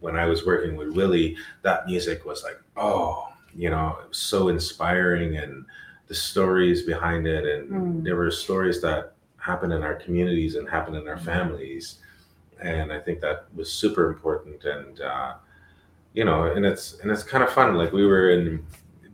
when 0.00 0.16
I 0.16 0.26
was 0.26 0.46
working 0.46 0.76
with 0.76 0.90
Willie, 0.94 1.36
that 1.62 1.86
music 1.86 2.24
was 2.24 2.44
like, 2.44 2.58
oh, 2.76 3.28
you 3.54 3.68
know, 3.68 3.98
it 4.02 4.08
was 4.08 4.18
so 4.18 4.48
inspiring 4.48 5.36
and 5.36 5.64
the 6.06 6.14
stories 6.14 6.82
behind 6.82 7.26
it 7.26 7.44
and 7.44 7.70
Mm. 7.70 8.04
there 8.04 8.16
were 8.16 8.30
stories 8.30 8.80
that 8.80 9.12
happened 9.36 9.72
in 9.72 9.82
our 9.82 9.94
communities 9.96 10.54
and 10.54 10.68
happened 10.68 10.96
in 10.96 11.06
our 11.08 11.18
families. 11.18 11.98
And 12.60 12.90
I 12.92 13.00
think 13.00 13.20
that 13.20 13.44
was 13.54 13.70
super 13.70 14.08
important 14.08 14.64
and 14.64 15.00
uh 15.02 15.34
you 16.14 16.24
know, 16.24 16.44
and 16.44 16.64
it's 16.64 16.98
and 17.00 17.10
it's 17.10 17.22
kind 17.22 17.44
of 17.44 17.50
fun. 17.52 17.74
Like 17.74 17.92
we 17.92 18.06
were 18.06 18.30
in 18.30 18.64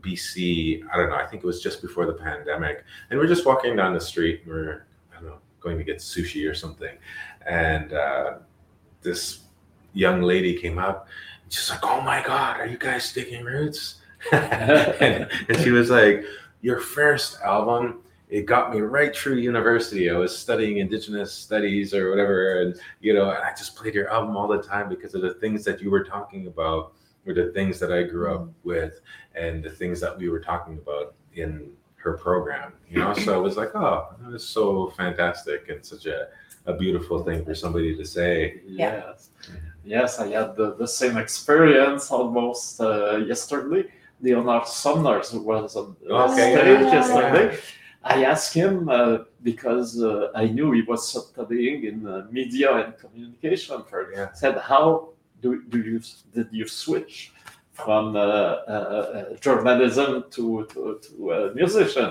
BC, 0.04 0.82
I 0.92 0.96
don't 0.96 1.10
know, 1.10 1.16
I 1.16 1.26
think 1.26 1.42
it 1.42 1.46
was 1.46 1.62
just 1.62 1.80
before 1.80 2.06
the 2.06 2.12
pandemic, 2.12 2.84
and 3.10 3.18
we're 3.18 3.26
just 3.26 3.46
walking 3.46 3.76
down 3.76 3.94
the 3.94 4.00
street. 4.00 4.42
And 4.44 4.52
we're 4.52 4.86
I 5.12 5.16
don't 5.16 5.26
know 5.26 5.38
going 5.60 5.78
to 5.78 5.84
get 5.84 5.98
sushi 5.98 6.48
or 6.48 6.54
something, 6.54 6.96
and 7.46 7.92
uh, 7.92 8.34
this 9.02 9.40
young 9.94 10.22
lady 10.22 10.54
came 10.54 10.78
up. 10.78 11.08
And 11.42 11.52
she's 11.52 11.70
like, 11.70 11.80
"Oh 11.82 12.00
my 12.00 12.22
God, 12.22 12.60
are 12.60 12.66
you 12.66 12.78
guys 12.78 13.12
digging 13.12 13.44
roots?" 13.44 13.96
and, 14.32 15.28
and 15.48 15.58
she 15.60 15.70
was 15.70 15.90
like, 15.90 16.24
"Your 16.60 16.80
first 16.80 17.40
album." 17.40 18.00
It 18.30 18.46
got 18.46 18.72
me 18.72 18.80
right 18.80 19.14
through 19.14 19.36
university. 19.36 20.10
I 20.10 20.16
was 20.16 20.36
studying 20.36 20.78
Indigenous 20.78 21.32
studies 21.32 21.94
or 21.94 22.10
whatever, 22.10 22.62
and 22.62 22.74
you 23.00 23.14
know, 23.14 23.30
and 23.30 23.38
I 23.38 23.50
just 23.50 23.76
played 23.76 23.94
your 23.94 24.10
album 24.10 24.36
all 24.36 24.48
the 24.48 24.62
time 24.62 24.88
because 24.88 25.14
of 25.14 25.22
the 25.22 25.34
things 25.34 25.62
that 25.64 25.80
you 25.80 25.90
were 25.90 26.02
talking 26.02 26.48
about, 26.48 26.94
or 27.26 27.34
the 27.34 27.52
things 27.52 27.78
that 27.80 27.92
I 27.92 28.02
grew 28.02 28.34
up 28.34 28.48
with, 28.64 29.00
and 29.34 29.62
the 29.62 29.70
things 29.70 30.00
that 30.00 30.16
we 30.16 30.28
were 30.28 30.40
talking 30.40 30.74
about 30.78 31.14
in 31.34 31.70
her 31.96 32.14
program. 32.18 32.72
You 32.90 32.98
know, 33.00 33.14
so 33.14 33.34
I 33.34 33.38
was 33.38 33.56
like, 33.56 33.74
oh, 33.74 34.14
that 34.20 34.30
was 34.30 34.46
so 34.46 34.90
fantastic 34.96 35.68
and 35.70 35.84
such 35.84 36.06
a, 36.06 36.28
a 36.66 36.74
beautiful 36.74 37.22
thing 37.24 37.44
for 37.44 37.54
somebody 37.54 37.96
to 37.96 38.04
say. 38.04 38.60
Yes. 38.66 39.30
Yes, 39.84 40.18
I 40.18 40.28
had 40.28 40.56
the, 40.56 40.74
the 40.74 40.86
same 40.88 41.16
experience 41.18 42.10
almost 42.10 42.80
uh, 42.80 43.16
yesterday. 43.16 43.90
Leonard 44.20 44.66
Sumners 44.66 45.32
was 45.34 45.76
on 45.76 45.96
Okay, 46.08 46.54
stage 46.54 46.80
yeah. 46.80 46.92
yesterday. 46.94 47.58
I 48.02 48.24
asked 48.24 48.54
him 48.54 48.88
uh, 48.88 49.18
because 49.42 50.02
uh, 50.02 50.28
I 50.34 50.46
knew 50.46 50.72
he 50.72 50.82
was 50.82 51.08
studying 51.08 51.84
in 51.84 52.06
uh, 52.06 52.26
media 52.30 52.70
and 52.76 52.98
communication. 52.98 53.82
For 53.88 54.12
Yeah. 54.12 54.32
said, 54.32 54.58
how 54.58 55.08
do, 55.44 55.62
do 55.72 55.78
you 55.90 56.00
did 56.36 56.48
you 56.50 56.66
switch 56.66 57.32
from 57.84 58.16
uh, 58.16 58.20
uh, 58.20 58.72
uh, 58.72 59.36
journalism 59.46 60.10
to 60.36 60.44
to, 60.72 60.98
to 61.04 61.30
a 61.32 61.54
musician? 61.54 62.10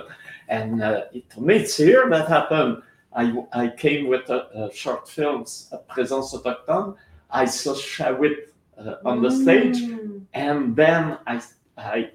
And 0.50 0.84
uh, 0.84 1.06
it, 1.18 1.30
to 1.32 1.42
me, 1.42 1.54
it's 1.64 1.78
here 1.78 2.06
that 2.14 2.28
happened. 2.38 2.74
I, 3.16 3.26
I 3.64 3.66
came 3.86 4.04
with 4.08 4.26
short 4.74 5.08
films, 5.08 5.70
uh, 5.72 5.78
Présence 5.90 6.34
autochtone. 6.36 6.96
I 7.30 7.46
saw 7.46 7.74
Shauit 7.74 8.36
uh, 8.78 9.10
on 9.10 9.22
the 9.26 9.32
stage, 9.44 9.78
Mm. 9.82 10.26
and 10.34 10.76
then 10.76 11.18
I, 11.28 11.36
I 11.78 12.12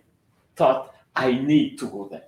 thought 0.56 0.94
I 1.14 1.28
need 1.52 1.78
to 1.80 1.86
go 1.96 2.08
there. 2.12 2.26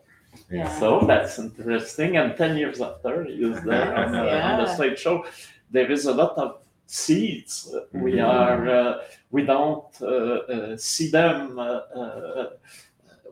Yeah. 0.50 0.68
So 0.80 0.88
that's 1.10 1.38
interesting. 1.38 2.16
And 2.16 2.36
10 2.36 2.56
years 2.56 2.80
after, 2.80 3.24
he 3.24 3.34
is 3.50 3.60
there 3.62 3.94
on, 3.96 4.12
the, 4.12 4.24
on 4.48 4.54
the 4.64 4.74
stage 4.74 4.98
show. 4.98 5.24
There 5.70 5.90
is 5.90 6.06
a 6.06 6.14
lot 6.14 6.34
of 6.44 6.58
seeds. 6.90 7.72
Uh, 7.72 7.80
We 7.92 8.18
are, 8.20 8.68
uh, 8.68 8.94
we 9.30 9.44
don't 9.44 9.86
uh, 10.02 10.06
uh, 10.06 10.76
see 10.76 11.08
them 11.08 11.58
uh, 11.58 11.62
uh, 11.62 12.50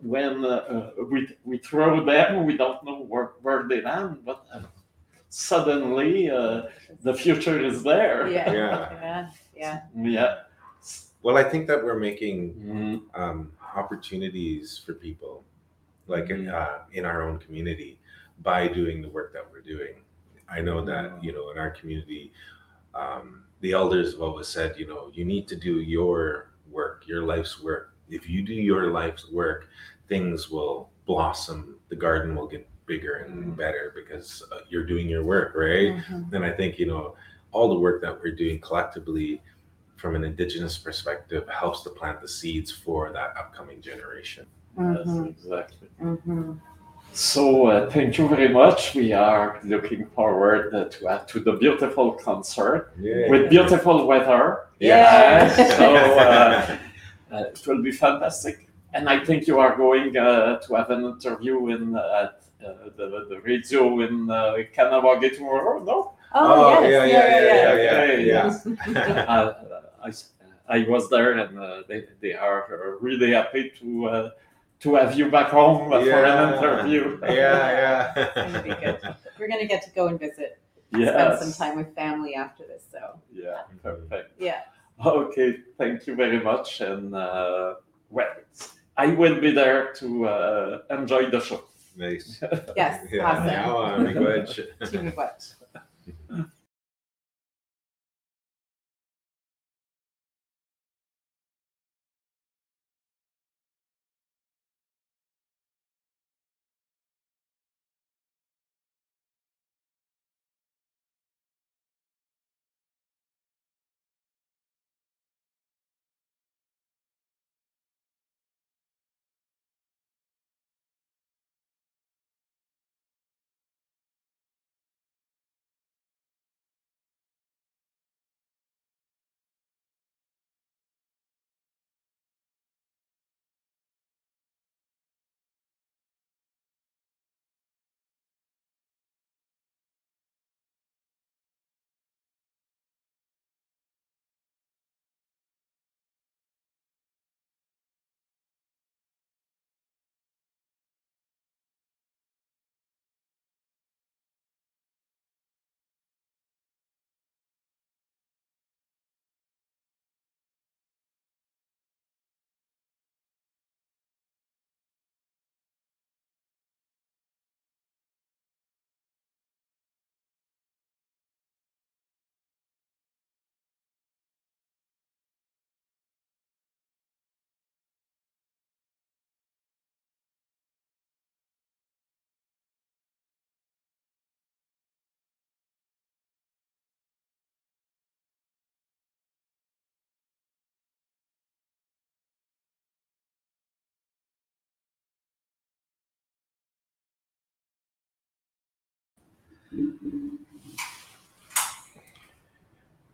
when 0.00 0.42
we, 1.10 1.28
we 1.44 1.58
throw 1.58 2.04
them, 2.04 2.46
we 2.46 2.56
don't 2.56 2.84
know 2.84 3.00
where, 3.02 3.32
where 3.42 3.66
they 3.68 3.80
land, 3.80 4.18
but 4.24 4.46
uh, 4.54 4.60
suddenly 5.28 6.30
uh, 6.30 6.62
the 7.02 7.12
future 7.12 7.58
is 7.58 7.82
there. 7.82 8.28
Yeah. 8.28 8.52
Yeah. 8.52 8.92
Yeah. 9.02 9.30
Yeah. 9.56 9.80
Yeah. 9.96 10.34
Well, 11.22 11.36
I 11.36 11.42
think 11.42 11.66
that 11.66 11.82
we're 11.84 11.98
making 11.98 12.54
Mhm. 12.54 13.20
um, 13.20 13.52
opportunities 13.74 14.78
for 14.84 14.94
people, 14.94 15.44
like 16.06 16.30
in, 16.30 16.46
Mhm. 16.46 16.54
uh, 16.54 16.78
in 16.92 17.04
our 17.04 17.22
own 17.26 17.38
community, 17.40 17.98
by 18.42 18.68
doing 18.68 19.02
the 19.02 19.08
work 19.08 19.32
that 19.32 19.44
we're 19.50 19.66
doing. 19.74 19.94
I 20.48 20.60
know 20.60 20.78
that 20.84 21.06
you 21.24 21.32
know 21.32 21.50
in 21.50 21.58
our 21.58 21.72
community, 21.72 22.32
um, 22.94 23.44
the 23.60 23.72
elders 23.72 24.12
have 24.12 24.22
always 24.22 24.48
said, 24.48 24.78
you 24.78 24.86
know, 24.86 25.10
you 25.12 25.24
need 25.24 25.48
to 25.48 25.56
do 25.56 25.80
your 25.80 26.50
work, 26.70 27.04
your 27.06 27.22
life's 27.22 27.60
work. 27.62 27.92
If 28.08 28.28
you 28.28 28.42
do 28.42 28.54
your 28.54 28.90
life's 28.90 29.30
work, 29.30 29.68
things 30.08 30.48
will 30.50 30.90
blossom. 31.06 31.76
The 31.88 31.96
garden 31.96 32.34
will 32.36 32.46
get 32.46 32.66
bigger 32.86 33.16
and 33.28 33.44
Mhm. 33.52 33.56
better 33.56 33.92
because 33.94 34.42
uh, 34.52 34.60
you're 34.68 34.84
doing 34.86 35.08
your 35.08 35.24
work, 35.24 35.54
right? 35.54 35.92
Mhm. 35.96 36.32
And 36.32 36.44
I 36.44 36.50
think, 36.52 36.78
you 36.78 36.86
know, 36.86 37.16
all 37.52 37.68
the 37.68 37.78
work 37.78 38.00
that 38.02 38.20
we're 38.22 38.34
doing 38.34 38.60
collectively 38.60 39.42
from 39.96 40.14
an 40.14 40.24
indigenous 40.24 40.78
perspective 40.78 41.46
helps 41.48 41.82
to 41.82 41.90
plant 41.90 42.20
the 42.20 42.28
seeds 42.28 42.70
for 42.70 43.12
that 43.12 43.36
upcoming 43.36 43.80
generation. 43.82 44.46
Yes, 44.78 45.06
Mhm. 45.06 45.28
exactly. 45.28 45.88
Mhm. 46.00 46.60
So 47.12 47.66
uh, 47.66 47.90
thank 47.90 48.16
you 48.18 48.28
very 48.28 48.48
much. 48.48 48.94
We 48.94 49.12
are 49.12 49.58
looking 49.64 50.06
forward 50.14 50.74
uh, 50.74 50.84
to 50.84 51.08
uh, 51.08 51.24
to 51.26 51.40
the 51.40 51.52
beautiful 51.52 52.12
concert 52.12 52.92
Yeah. 53.00 53.28
with 53.30 53.50
beautiful 53.50 54.06
weather. 54.06 54.66
Yeah. 54.78 55.48
so 55.56 55.96
uh, 55.96 56.76
uh, 57.32 57.38
it 57.50 57.66
will 57.66 57.82
be 57.82 57.90
fantastic. 57.92 58.68
And 58.94 59.08
I 59.08 59.24
think 59.24 59.46
you 59.46 59.58
are 59.58 59.76
going 59.76 60.16
uh, 60.16 60.58
to 60.60 60.74
have 60.76 60.90
an 60.90 61.04
interview 61.04 61.68
in 61.68 61.96
uh, 61.96 62.22
at 62.22 62.66
uh, 62.66 62.72
the, 62.96 63.26
the 63.28 63.40
radio 63.44 64.00
in 64.00 64.30
uh, 64.30 64.54
Kahnawake 64.76 65.36
tomorrow. 65.36 65.82
No, 65.84 66.14
Oh, 66.34 66.82
yes. 66.82 67.10
yeah, 67.10 67.26
yeah, 67.40 67.74
yeah, 67.74 68.12
yeah, 68.12 68.92
yeah. 68.92 69.22
uh, 69.28 69.54
I, 70.04 70.12
I 70.68 70.86
was 70.88 71.08
there, 71.08 71.32
and 71.38 71.58
uh, 71.58 71.82
they 71.88 72.04
they 72.20 72.34
are 72.34 72.64
uh, 72.70 72.98
really 73.00 73.32
happy 73.32 73.72
to 73.80 74.06
uh, 74.08 74.30
to 74.80 74.94
have 74.94 75.18
you 75.18 75.30
back 75.30 75.48
home 75.50 75.92
uh, 75.92 76.00
for 76.00 76.24
an 76.24 76.54
interview. 76.54 77.18
Yeah, 77.22 78.12
yeah. 78.14 78.30
gonna 78.34 78.62
be 78.62 78.70
good. 78.70 78.98
We're 79.38 79.48
gonna 79.48 79.66
get 79.66 79.82
to 79.84 79.90
go 79.90 80.06
and 80.08 80.18
visit, 80.18 80.60
spend 80.92 81.38
some 81.40 81.52
time 81.52 81.76
with 81.76 81.94
family 81.94 82.34
after 82.34 82.64
this. 82.66 82.84
So 82.90 83.20
Yeah, 83.32 83.62
perfect. 83.82 84.40
yeah. 84.40 84.62
Okay, 85.04 85.58
thank 85.78 86.06
you 86.06 86.14
very 86.16 86.40
much. 86.40 86.80
And 86.80 87.14
uh, 87.14 87.74
well, 88.10 88.34
I 88.96 89.06
will 89.06 89.40
be 89.40 89.52
there 89.52 89.92
to 89.94 90.26
uh, 90.26 90.78
enjoy 90.90 91.30
the 91.30 91.40
show. 91.40 91.62
Nice. 91.96 92.40
Yes. 92.76 93.06
Yeah, 93.12 93.26
Awesome. 93.26 93.46
now 93.46 93.82
I'm 93.82 94.12
good. 94.12 94.68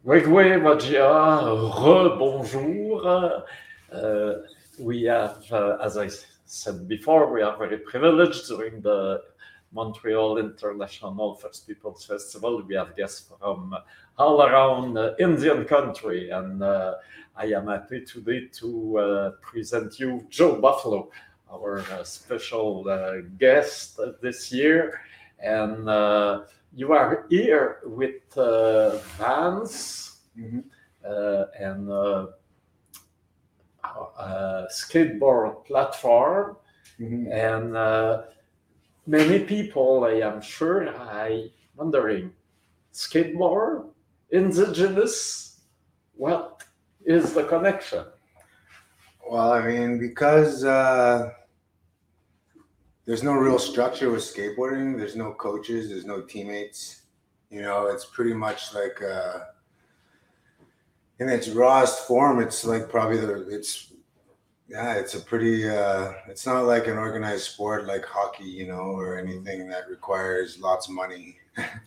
Wegwe 0.04 0.62
Magia, 0.62 1.42
re-bonjour. 1.82 3.42
Uh, 3.92 4.34
we 4.78 5.02
have, 5.04 5.44
uh, 5.50 5.78
as 5.82 5.96
I 5.96 6.08
said 6.44 6.87
before, 6.87 7.32
we 7.32 7.42
are 7.42 7.56
very 7.56 7.78
privileged 7.78 8.46
during 8.49 8.80
the 8.80 9.23
Montreal 9.73 10.38
International 10.38 11.34
First 11.34 11.66
Peoples 11.66 12.04
Festival. 12.04 12.62
We 12.62 12.76
have 12.76 12.94
guests 12.96 13.32
from 13.38 13.75
all 14.16 14.42
around 14.42 14.94
the 14.94 15.16
Indian 15.18 15.64
country, 15.64 16.30
and 16.30 16.62
uh, 16.62 16.94
I 17.37 17.46
am 17.46 17.66
happy 17.66 18.04
today 18.04 18.46
to 18.61 18.99
uh, 18.99 19.30
present 19.42 19.99
you 19.99 20.25
Joe 20.30 20.61
Buffalo, 20.61 21.11
our 21.50 21.80
uh, 21.80 22.04
special 22.04 22.88
uh, 22.88 23.23
guest 23.38 23.99
this 24.23 24.52
year. 24.52 25.00
And 25.44 25.88
uh, 25.88 26.44
you 26.74 26.92
are 26.92 27.26
here 27.28 27.80
with 27.84 28.36
uh, 28.36 28.98
Vans 29.18 30.00
Mhm. 30.36 30.64
uh, 31.06 31.44
and 31.60 31.90
uh, 31.90 32.26
a 34.19 34.66
skateboard 34.73 35.64
platform. 35.66 36.56
Mhm. 36.99 37.30
And 37.30 37.76
uh, 37.76 38.23
many 39.06 39.38
people, 39.45 40.04
I 40.04 40.14
am 40.26 40.40
sure, 40.40 40.88
I 40.88 41.50
wondering, 41.76 42.32
skateboard, 42.92 43.84
indigenous, 44.30 45.60
what 46.16 46.64
is 47.04 47.34
the 47.34 47.45
connection? 47.45 48.04
Well, 49.28 49.52
I 49.52 49.66
mean, 49.66 49.99
because 49.99 50.64
uh, 50.64 51.30
there's 53.06 53.23
no 53.23 53.34
real 53.34 53.58
structure 53.58 54.10
with 54.10 54.23
skateboarding. 54.23 54.97
There's 54.97 55.17
no 55.17 55.32
coaches. 55.32 55.88
There's 55.88 56.06
no 56.06 56.23
teammates. 56.23 57.02
You 57.50 57.62
know, 57.62 57.86
it's 57.86 58.06
pretty 58.06 58.32
much 58.32 58.75
like 58.75 59.00
uh, 59.02 59.40
in 61.19 61.28
its 61.28 61.49
rawest 61.49 62.06
form. 62.06 62.40
It's 62.40 62.64
like 62.64 62.88
probably 62.88 63.19
the 63.19 63.49
it's 63.49 63.93
yeah, 64.69 64.95
it's 64.95 65.14
a 65.14 65.21
pretty. 65.21 65.69
Uh, 65.69 66.12
it's 66.28 66.47
not 66.47 66.64
like 66.64 66.86
an 66.86 66.97
organized 66.97 67.45
sport 67.45 67.86
like 67.86 68.04
hockey, 68.04 68.45
you 68.45 68.67
know, 68.67 68.97
or 68.97 69.19
anything 69.19 69.69
that 69.69 69.88
requires 69.90 70.58
lots 70.58 70.88
of 70.88 70.95
money. 70.95 71.36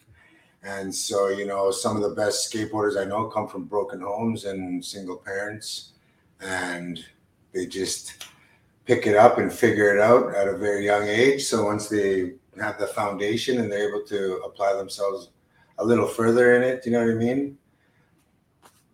and 0.64 0.94
so, 0.94 1.30
you 1.30 1.48
know, 1.48 1.72
some 1.72 1.96
of 1.96 2.04
the 2.04 2.16
best 2.16 2.52
skateboarders 2.52 3.00
I 3.00 3.06
know 3.06 3.26
come 3.26 3.48
from 3.48 3.66
broken 3.66 4.02
homes 4.02 4.46
and 4.46 4.84
single 4.84 5.18
parents, 5.18 5.94
and 6.40 7.04
they 7.52 7.66
just 7.66 8.26
pick 8.88 9.06
it 9.06 9.18
up 9.18 9.38
and 9.38 9.52
figure 9.52 9.94
it 9.94 10.02
out 10.02 10.34
at 10.34 10.48
a 10.48 10.58
very 10.58 10.86
young 10.86 11.06
age. 11.08 11.44
So 11.44 11.66
once 11.66 11.90
they 11.90 12.36
have 12.60 12.80
the 12.80 12.88
foundation 12.88 13.60
and 13.60 13.70
they're 13.70 13.90
able 13.90 14.04
to 14.08 14.42
apply 14.46 14.74
themselves 14.74 15.30
a 15.78 15.86
little 15.86 16.08
further 16.08 16.56
in 16.56 16.64
it, 16.64 16.86
you 16.86 16.94
know 16.94 17.06
what 17.06 17.12
I 17.12 17.16
mean? 17.16 17.58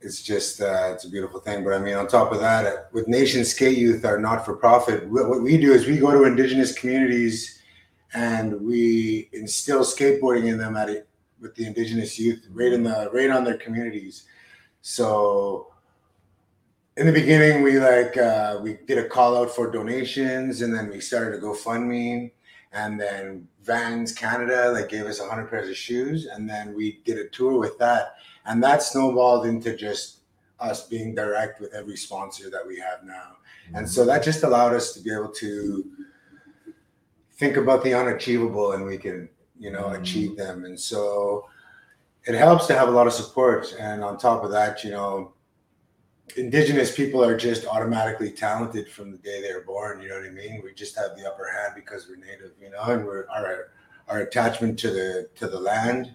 It's 0.02 0.22
just 0.22 0.60
uh, 0.60 0.90
it's 0.94 1.06
a 1.06 1.10
beautiful 1.10 1.40
thing. 1.40 1.64
But 1.64 1.74
I 1.74 1.80
mean, 1.80 1.94
on 1.94 2.08
top 2.08 2.34
of 2.34 2.42
that, 2.42 2.90
with 2.92 3.08
Nation 3.08 3.46
Skate 3.46 3.78
Youth, 3.78 4.04
our 4.04 4.20
not-for-profit, 4.20 5.08
what 5.08 5.30
what 5.30 5.42
we 5.42 5.58
do 5.58 5.72
is 5.72 5.86
we 5.86 5.98
go 5.98 6.12
to 6.12 6.26
Indigenous 6.26 6.78
communities 6.78 7.62
and 8.14 8.60
we 8.62 9.30
instill 9.32 9.82
skateboarding 9.82 10.48
in 10.48 10.58
them 10.58 10.76
at 10.76 10.90
it 10.90 11.08
with 11.40 11.56
the 11.56 11.66
Indigenous 11.66 12.20
youth 12.20 12.46
right 12.52 12.74
in 12.74 12.84
the 12.84 13.10
right 13.14 13.30
on 13.30 13.44
their 13.44 13.58
communities. 13.58 14.26
So 14.82 15.73
in 16.98 17.08
the 17.08 17.12
beginning 17.12 17.64
we 17.64 17.80
like 17.80 18.18
uh, 18.18 18.60
we 18.62 18.78
did 18.88 18.98
a 19.00 19.08
call 19.08 19.36
out 19.36 19.50
for 19.50 19.72
donations 19.72 20.62
and 20.62 20.74
then 20.74 20.90
we 20.90 21.00
started 21.00 21.34
a 21.34 21.42
gofundme 21.42 22.32
and 22.74 23.00
then 23.00 23.48
vans 23.64 24.12
canada 24.12 24.72
like 24.72 24.90
gave 24.90 25.06
us 25.06 25.20
100 25.20 25.50
pairs 25.50 25.70
of 25.70 25.76
shoes 25.76 26.28
and 26.28 26.48
then 26.50 26.74
we 26.76 27.02
did 27.06 27.18
a 27.18 27.28
tour 27.30 27.58
with 27.60 27.78
that. 27.80 28.16
And 28.46 28.62
that 28.64 28.84
snowballed 28.84 29.46
into 29.46 29.76
just 29.76 30.20
us 30.60 30.88
being 30.88 31.16
direct 31.16 31.62
with 31.62 31.74
every 31.74 31.96
sponsor 31.98 32.50
that 32.50 32.66
we 32.68 32.78
have 32.80 33.04
now. 33.04 33.38
And 33.74 33.90
so 33.90 34.06
that 34.06 34.24
just 34.24 34.44
allowed 34.44 34.74
us 34.74 34.94
to 34.94 35.00
be 35.00 35.12
able 35.14 35.32
to 35.32 35.86
think 37.34 37.58
about 37.58 37.84
the 37.84 37.94
unachievable 37.94 38.74
and 38.74 38.86
we 38.86 38.98
can 38.98 39.30
you 39.58 39.72
know 39.72 39.86
Mhm. 39.86 40.02
achieve 40.02 40.38
them. 40.38 40.66
And 40.66 40.80
so 40.80 41.48
it 42.26 42.36
helps 42.36 42.68
to 42.68 42.74
have 42.76 42.88
a 42.88 42.92
lot 42.92 43.08
of 43.08 43.14
support. 43.14 43.74
And 43.80 44.04
on 44.04 44.18
top 44.18 44.44
of 44.44 44.52
that 44.52 44.84
you 44.84 44.92
know 44.92 45.33
indigenous 46.38 46.96
people 46.96 47.24
are 47.24 47.38
just 47.38 47.66
automatically 47.68 48.32
talented 48.32 48.90
from 48.90 49.12
the 49.12 49.18
day 49.18 49.42
they're 49.42 49.62
born 49.62 50.02
you 50.02 50.10
know 50.10 50.16
what 50.16 50.26
i 50.26 50.30
mean 50.30 50.62
we 50.64 50.74
just 50.74 50.96
have 50.98 51.16
the 51.18 51.28
upper 51.28 51.52
hand 51.52 51.74
because 51.76 52.08
we're 52.08 52.16
native 52.16 52.52
you 52.62 52.70
know 52.70 52.82
and 52.84 53.06
we're 53.06 53.28
our 53.30 53.72
our 54.08 54.22
attachment 54.22 54.80
to 54.80 54.90
the 54.90 55.30
to 55.36 55.48
the 55.48 55.60
land 55.60 56.14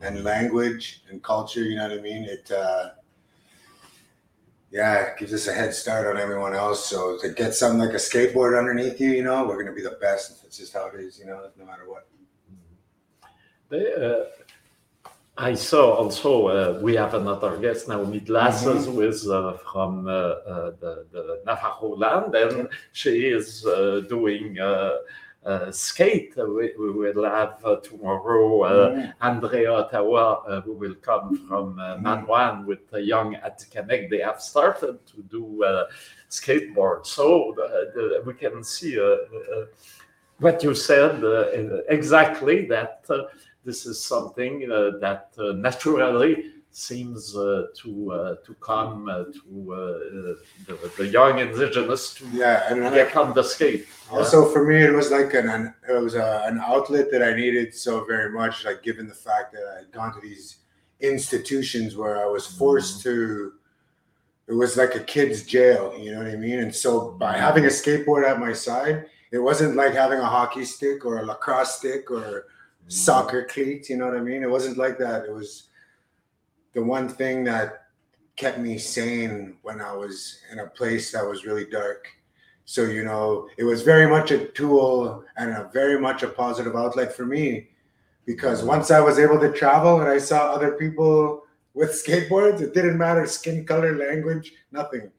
and 0.00 0.24
language 0.24 1.02
and 1.10 1.22
culture 1.22 1.62
you 1.62 1.76
know 1.76 1.88
what 1.88 1.98
i 1.98 2.00
mean 2.00 2.24
it 2.24 2.50
uh 2.50 2.90
yeah, 4.70 5.06
it 5.06 5.18
gives 5.18 5.32
us 5.32 5.46
a 5.46 5.52
head 5.52 5.74
start 5.74 6.06
on 6.06 6.20
everyone 6.20 6.54
else. 6.54 6.86
So 6.86 7.18
to 7.22 7.30
get 7.30 7.54
something 7.54 7.80
like 7.80 7.94
a 7.94 7.98
skateboard 7.98 8.58
underneath 8.58 9.00
you, 9.00 9.10
you 9.10 9.22
know, 9.22 9.46
we're 9.46 9.62
gonna 9.62 9.74
be 9.74 9.82
the 9.82 9.98
best. 10.00 10.44
It's 10.44 10.58
just 10.58 10.74
how 10.74 10.88
it 10.88 11.00
is, 11.00 11.18
you 11.18 11.26
know, 11.26 11.48
no 11.58 11.64
matter 11.64 11.88
what. 11.88 12.06
They, 13.70 13.94
uh, 13.94 14.24
I 15.40 15.54
saw 15.54 15.94
also 15.94 16.48
uh, 16.48 16.78
we 16.82 16.96
have 16.96 17.14
another 17.14 17.56
guest 17.58 17.86
now, 17.86 18.04
Midlasses, 18.04 18.86
who 18.86 19.02
is 19.02 19.28
uh, 19.30 19.56
from 19.70 20.08
uh, 20.08 20.10
uh, 20.10 20.70
the, 20.80 21.06
the 21.12 21.42
Navajo 21.46 21.94
land, 21.94 22.34
and 22.34 22.68
she 22.92 23.28
is 23.28 23.64
uh, 23.64 24.00
doing 24.08 24.58
uh, 24.58 24.96
uh, 25.46 25.70
skate. 25.70 26.34
We, 26.36 26.74
we 26.76 26.90
will 26.90 27.22
have 27.22 27.64
uh, 27.64 27.76
tomorrow 27.76 28.62
uh, 28.62 29.12
Andrea 29.20 29.72
Ottawa, 29.74 30.60
who 30.62 30.72
will 30.72 30.96
come 30.96 31.46
from 31.46 31.78
uh, 31.78 31.98
Manawan 31.98 32.64
with 32.66 32.90
the 32.90 33.00
young 33.00 33.36
Atikamek. 33.36 34.10
They 34.10 34.18
have 34.18 34.42
started 34.42 35.06
to 35.06 35.22
do 35.30 35.62
uh, 35.62 35.84
skateboard, 36.28 37.06
so 37.06 37.54
the, 37.56 37.92
the, 37.94 38.22
we 38.26 38.34
can 38.34 38.64
see 38.64 38.98
uh, 38.98 39.04
uh, 39.04 39.66
what 40.40 40.64
you 40.64 40.74
said 40.74 41.22
uh, 41.22 41.46
exactly 41.88 42.66
that. 42.66 43.06
This 43.64 43.86
is 43.86 44.02
something 44.02 44.70
uh, 44.70 44.98
that 45.00 45.32
uh, 45.38 45.52
naturally 45.52 46.52
seems 46.70 47.36
uh, 47.36 47.66
to 47.74 48.12
uh, 48.12 48.34
to 48.44 48.54
come 48.54 49.08
uh, 49.08 49.24
to 49.24 49.72
uh, 49.72 49.76
the, 50.66 50.90
the 50.96 51.06
young 51.06 51.38
indigenous 51.38 52.14
to 52.14 52.26
Yeah, 52.32 52.70
and 52.70 52.82
get 52.94 53.16
on 53.16 53.34
the 53.34 53.42
skate. 53.42 53.86
yeah. 54.12 54.52
for 54.52 54.64
me, 54.64 54.76
it 54.76 54.92
was 54.92 55.10
like 55.10 55.34
an, 55.34 55.48
an 55.48 55.74
it 55.88 56.00
was 56.00 56.14
a, 56.14 56.44
an 56.46 56.60
outlet 56.60 57.10
that 57.10 57.22
I 57.22 57.34
needed 57.34 57.74
so 57.74 58.04
very 58.04 58.30
much. 58.30 58.64
Like 58.64 58.82
given 58.82 59.08
the 59.08 59.14
fact 59.14 59.52
that 59.52 59.64
I 59.72 59.78
had 59.78 59.92
gone 59.92 60.14
to 60.14 60.20
these 60.20 60.58
institutions 61.00 61.96
where 61.96 62.22
I 62.22 62.26
was 62.26 62.46
forced 62.46 63.02
to. 63.02 63.52
It 64.46 64.54
was 64.54 64.78
like 64.78 64.94
a 64.94 65.00
kid's 65.00 65.42
jail, 65.44 65.94
you 65.98 66.10
know 66.10 66.18
what 66.18 66.26
I 66.28 66.36
mean? 66.36 66.60
And 66.60 66.74
so 66.74 67.10
by 67.10 67.36
having 67.36 67.66
a 67.66 67.68
skateboard 67.68 68.26
at 68.26 68.40
my 68.40 68.54
side, 68.54 69.04
it 69.30 69.38
wasn't 69.38 69.76
like 69.76 69.92
having 69.92 70.20
a 70.20 70.24
hockey 70.24 70.64
stick 70.64 71.04
or 71.04 71.18
a 71.18 71.26
lacrosse 71.26 71.76
stick 71.76 72.10
or 72.10 72.46
soccer 72.88 73.44
cleats. 73.44 73.88
You 73.88 73.96
know 73.96 74.06
what 74.06 74.16
I 74.16 74.20
mean? 74.20 74.42
It 74.42 74.50
wasn't 74.50 74.78
like 74.78 74.98
that. 74.98 75.24
It 75.24 75.32
was 75.32 75.68
the 76.74 76.82
one 76.82 77.08
thing 77.08 77.44
that 77.44 77.84
kept 78.36 78.58
me 78.58 78.78
sane 78.78 79.56
when 79.62 79.80
I 79.80 79.94
was 79.94 80.38
in 80.52 80.60
a 80.60 80.66
place 80.66 81.12
that 81.12 81.26
was 81.26 81.44
really 81.44 81.66
dark. 81.66 82.06
So 82.64 82.82
you 82.84 83.04
know, 83.04 83.48
it 83.56 83.64
was 83.64 83.82
very 83.82 84.08
much 84.08 84.30
a 84.30 84.46
tool 84.48 85.24
and 85.36 85.50
a 85.50 85.70
very 85.72 85.98
much 85.98 86.22
a 86.22 86.28
positive 86.28 86.76
outlet 86.76 87.14
for 87.14 87.24
me 87.24 87.68
because 88.26 88.62
once 88.62 88.90
I 88.90 89.00
was 89.00 89.18
able 89.18 89.40
to 89.40 89.50
travel 89.52 90.00
and 90.00 90.08
I 90.08 90.18
saw 90.18 90.52
other 90.52 90.72
people 90.72 91.44
with 91.72 91.90
skateboards, 91.90 92.60
it 92.60 92.74
didn't 92.74 92.98
matter 92.98 93.26
skin 93.26 93.64
color, 93.64 93.96
language, 93.96 94.52
nothing. 94.70 95.10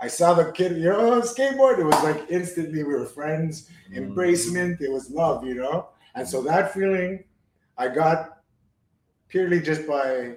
I 0.00 0.08
saw 0.08 0.34
the 0.34 0.50
kid, 0.50 0.78
you 0.78 0.88
know, 0.88 1.20
skateboard. 1.20 1.78
It 1.78 1.84
was 1.84 2.02
like 2.02 2.26
instantly 2.28 2.82
we 2.82 2.94
were 2.94 3.06
friends, 3.06 3.70
mm. 3.92 3.98
embracement. 3.98 4.80
It 4.80 4.90
was 4.90 5.10
love, 5.10 5.44
you 5.44 5.54
know. 5.54 5.90
And 6.14 6.28
so 6.28 6.42
that 6.42 6.74
feeling 6.74 7.24
I 7.78 7.88
got 7.88 8.38
purely 9.28 9.60
just 9.60 9.86
by 9.86 10.36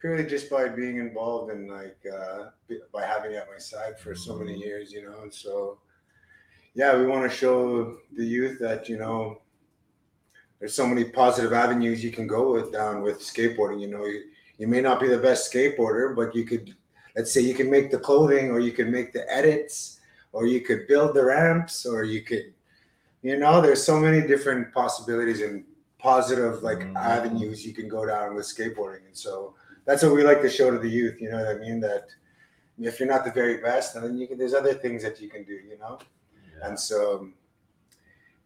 purely 0.00 0.24
just 0.24 0.50
by 0.50 0.68
being 0.68 0.96
involved 0.96 1.52
and 1.52 1.70
like 1.70 1.98
uh, 2.10 2.46
by 2.92 3.04
having 3.04 3.32
it 3.32 3.36
at 3.36 3.48
my 3.52 3.58
side 3.58 3.98
for 3.98 4.14
so 4.14 4.36
many 4.36 4.58
years, 4.58 4.92
you 4.92 5.02
know. 5.02 5.22
And 5.22 5.32
so, 5.32 5.78
yeah, 6.74 6.96
we 6.96 7.06
want 7.06 7.30
to 7.30 7.36
show 7.36 7.98
the 8.16 8.24
youth 8.24 8.58
that 8.60 8.88
you 8.88 8.98
know 8.98 9.40
there's 10.60 10.74
so 10.74 10.86
many 10.86 11.04
positive 11.04 11.54
avenues 11.54 12.04
you 12.04 12.12
can 12.12 12.26
go 12.26 12.52
with 12.52 12.70
down 12.70 13.02
with 13.02 13.20
skateboarding. 13.20 13.80
You 13.80 13.88
know, 13.88 14.04
you, 14.04 14.24
you 14.58 14.68
may 14.68 14.82
not 14.82 15.00
be 15.00 15.08
the 15.08 15.18
best 15.18 15.50
skateboarder, 15.50 16.14
but 16.14 16.34
you 16.34 16.44
could, 16.44 16.74
let's 17.16 17.32
say, 17.32 17.40
you 17.40 17.54
can 17.54 17.70
make 17.70 17.90
the 17.90 17.98
clothing, 17.98 18.50
or 18.50 18.60
you 18.60 18.72
can 18.72 18.90
make 18.90 19.14
the 19.14 19.30
edits, 19.32 20.00
or 20.32 20.46
you 20.46 20.60
could 20.60 20.86
build 20.86 21.14
the 21.14 21.24
ramps, 21.24 21.86
or 21.86 22.04
you 22.04 22.22
could, 22.22 22.52
you 23.22 23.36
know, 23.38 23.60
there's 23.60 23.82
so 23.82 23.98
many 23.98 24.26
different 24.26 24.72
possibilities 24.72 25.40
and 25.40 25.64
positive 25.98 26.62
like 26.62 26.78
Mhm. 26.78 26.96
avenues 26.96 27.66
you 27.66 27.74
can 27.74 27.88
go 27.88 28.06
down 28.06 28.34
with 28.34 28.46
skateboarding, 28.46 29.04
and 29.06 29.16
so 29.16 29.54
that's 29.84 30.02
what 30.02 30.14
we 30.14 30.22
like 30.22 30.40
to 30.42 30.48
show 30.48 30.70
to 30.70 30.78
the 30.78 30.88
youth. 30.88 31.20
You 31.20 31.30
know 31.30 31.38
what 31.38 31.48
I 31.48 31.58
mean? 31.58 31.80
That 31.80 32.06
if 32.78 32.98
you're 32.98 33.08
not 33.08 33.24
the 33.24 33.30
very 33.32 33.58
best, 33.58 33.94
then 33.94 34.16
you 34.16 34.26
can. 34.26 34.38
There's 34.38 34.54
other 34.54 34.74
things 34.74 35.02
that 35.02 35.20
you 35.20 35.28
can 35.28 35.44
do. 35.44 35.54
You 35.54 35.78
know, 35.78 35.98
and 36.62 36.78
so 36.78 37.28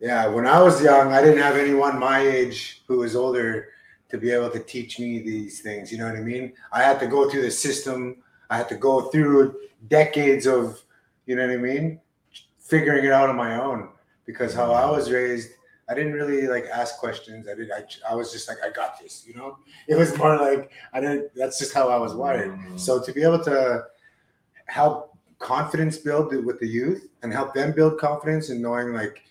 Yeah, 0.00 0.26
when 0.26 0.46
I 0.46 0.60
was 0.60 0.82
young, 0.82 1.12
I 1.12 1.22
didn't 1.22 1.38
have 1.42 1.56
anyone 1.56 1.98
my 1.98 2.18
age 2.20 2.82
who 2.86 2.98
was 2.98 3.14
older 3.16 3.68
to 4.10 4.18
be 4.18 4.30
able 4.32 4.50
to 4.50 4.58
teach 4.58 4.98
me 4.98 5.20
these 5.20 5.60
things. 5.62 5.90
You 5.90 5.98
know 5.98 6.06
what 6.06 6.16
I 6.16 6.20
mean? 6.20 6.52
I 6.72 6.82
had 6.82 6.98
to 7.00 7.06
go 7.06 7.30
through 7.30 7.42
the 7.42 7.50
system. 7.50 8.22
I 8.50 8.56
had 8.58 8.68
to 8.70 8.76
go 8.76 9.02
through 9.08 9.54
decades 9.88 10.46
of, 10.46 10.82
you 11.26 11.36
know 11.36 11.46
what 11.46 11.54
I 11.54 11.56
mean, 11.58 12.00
figuring 12.58 13.04
it 13.04 13.12
out 13.12 13.30
on 13.30 13.36
my 13.36 13.58
own. 13.60 13.88
Because 14.26 14.54
how 14.54 14.72
I 14.72 14.90
was 14.90 15.10
raised, 15.10 15.50
I 15.88 15.94
didn't 15.94 16.14
really 16.14 16.46
like 16.46 16.64
ask 16.66 16.98
questions. 16.98 17.46
I 17.48 17.54
did. 17.54 17.70
I, 17.70 17.84
I 18.10 18.14
was 18.14 18.32
just 18.32 18.48
like, 18.48 18.58
I 18.64 18.70
got 18.70 18.98
this. 19.00 19.24
You 19.26 19.34
know, 19.34 19.58
it 19.88 19.96
was 19.96 20.16
more 20.16 20.36
like 20.36 20.70
I 20.92 21.00
didn't. 21.00 21.34
That's 21.34 21.58
just 21.58 21.74
how 21.74 21.88
I 21.88 21.98
was 21.98 22.14
wired. 22.14 22.52
Mm. 22.52 22.78
So 22.80 23.02
to 23.02 23.12
be 23.12 23.22
able 23.22 23.42
to 23.44 23.84
help 24.66 25.16
confidence 25.38 25.98
build 25.98 26.34
with 26.44 26.58
the 26.58 26.66
youth 26.66 27.08
and 27.22 27.32
help 27.32 27.52
them 27.52 27.72
build 27.72 27.98
confidence 27.98 28.48
and 28.48 28.62
knowing 28.62 28.94
like 28.94 29.22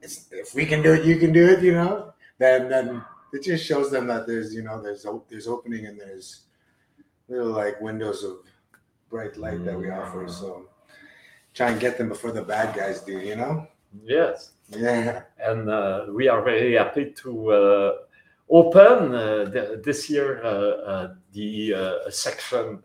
it's, 0.00 0.26
if 0.30 0.54
we 0.54 0.64
can 0.64 0.82
do 0.82 0.94
it, 0.94 1.04
you 1.04 1.18
can 1.18 1.32
do 1.32 1.46
it. 1.46 1.62
You 1.62 1.74
know, 1.74 2.14
then 2.38 2.68
then 2.68 3.04
it 3.32 3.42
just 3.42 3.64
shows 3.64 3.90
them 3.90 4.06
that 4.06 4.26
there's 4.26 4.54
you 4.54 4.62
know 4.62 4.80
there's 4.80 5.06
there's 5.28 5.46
opening 5.46 5.86
and 5.86 6.00
there's 6.00 6.42
little 7.28 7.48
like 7.48 7.80
windows 7.80 8.24
of 8.24 8.38
bright 9.10 9.36
light 9.36 9.64
that 9.64 9.78
we 9.78 9.90
offer. 9.90 10.26
So 10.28 10.68
try 11.52 11.70
and 11.70 11.80
get 11.80 11.98
them 11.98 12.08
before 12.08 12.32
the 12.32 12.42
bad 12.42 12.74
guys 12.74 13.02
do. 13.02 13.18
You 13.18 13.36
know. 13.36 13.66
Yes, 14.04 14.52
Yeah. 14.68 15.22
and 15.38 15.68
uh, 15.70 16.06
we 16.10 16.28
are 16.28 16.42
very 16.42 16.74
happy 16.74 17.12
to 17.22 17.52
uh, 17.52 17.92
open 18.50 19.14
uh, 19.14 19.44
this 19.84 20.10
year 20.10 20.40
uh, 20.44 20.48
uh, 20.48 21.14
the 21.32 21.74
uh, 21.74 22.10
section 22.10 22.82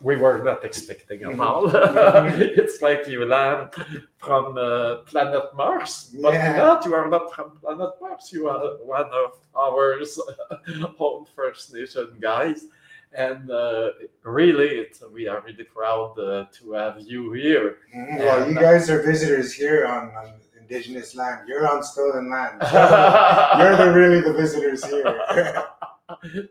we 0.00 0.14
were 0.14 0.38
not 0.44 0.64
expecting 0.64 1.24
at 1.24 1.40
all. 1.40 1.66
it's 1.74 2.80
like 2.80 3.08
you 3.08 3.24
land 3.26 3.70
from 4.18 4.56
uh, 4.56 4.96
planet 5.10 5.42
Mars, 5.56 6.14
but 6.22 6.34
Yeah. 6.34 6.56
not, 6.56 6.84
you 6.86 6.94
are 6.94 7.08
not 7.08 7.34
from 7.34 7.58
planet 7.58 7.90
Mars. 8.00 8.30
You 8.32 8.48
are 8.48 8.76
one 8.84 9.10
of 9.24 9.32
our 9.56 9.98
own 11.00 11.26
First 11.34 11.74
Nation 11.74 12.14
guys. 12.20 12.66
And 13.12 13.50
uh, 13.50 13.90
really, 14.22 14.68
it's, 14.68 15.02
we 15.12 15.28
are 15.28 15.40
really 15.40 15.64
proud 15.64 16.18
uh, 16.18 16.44
to 16.58 16.72
have 16.72 17.00
you 17.00 17.32
here. 17.32 17.78
Mhm. 17.96 18.18
Well, 18.18 18.48
you 18.48 18.54
guys 18.54 18.90
are 18.90 19.02
visitors 19.02 19.52
here 19.52 19.86
on, 19.86 20.10
on 20.14 20.34
indigenous 20.60 21.14
land. 21.14 21.48
You're 21.48 21.66
on 21.66 21.82
stolen 21.82 22.30
land. 22.30 22.60
You're 23.58 23.76
the 23.76 23.92
really 23.94 24.20
the 24.20 24.34
visitors 24.34 24.84
here. 24.84 25.24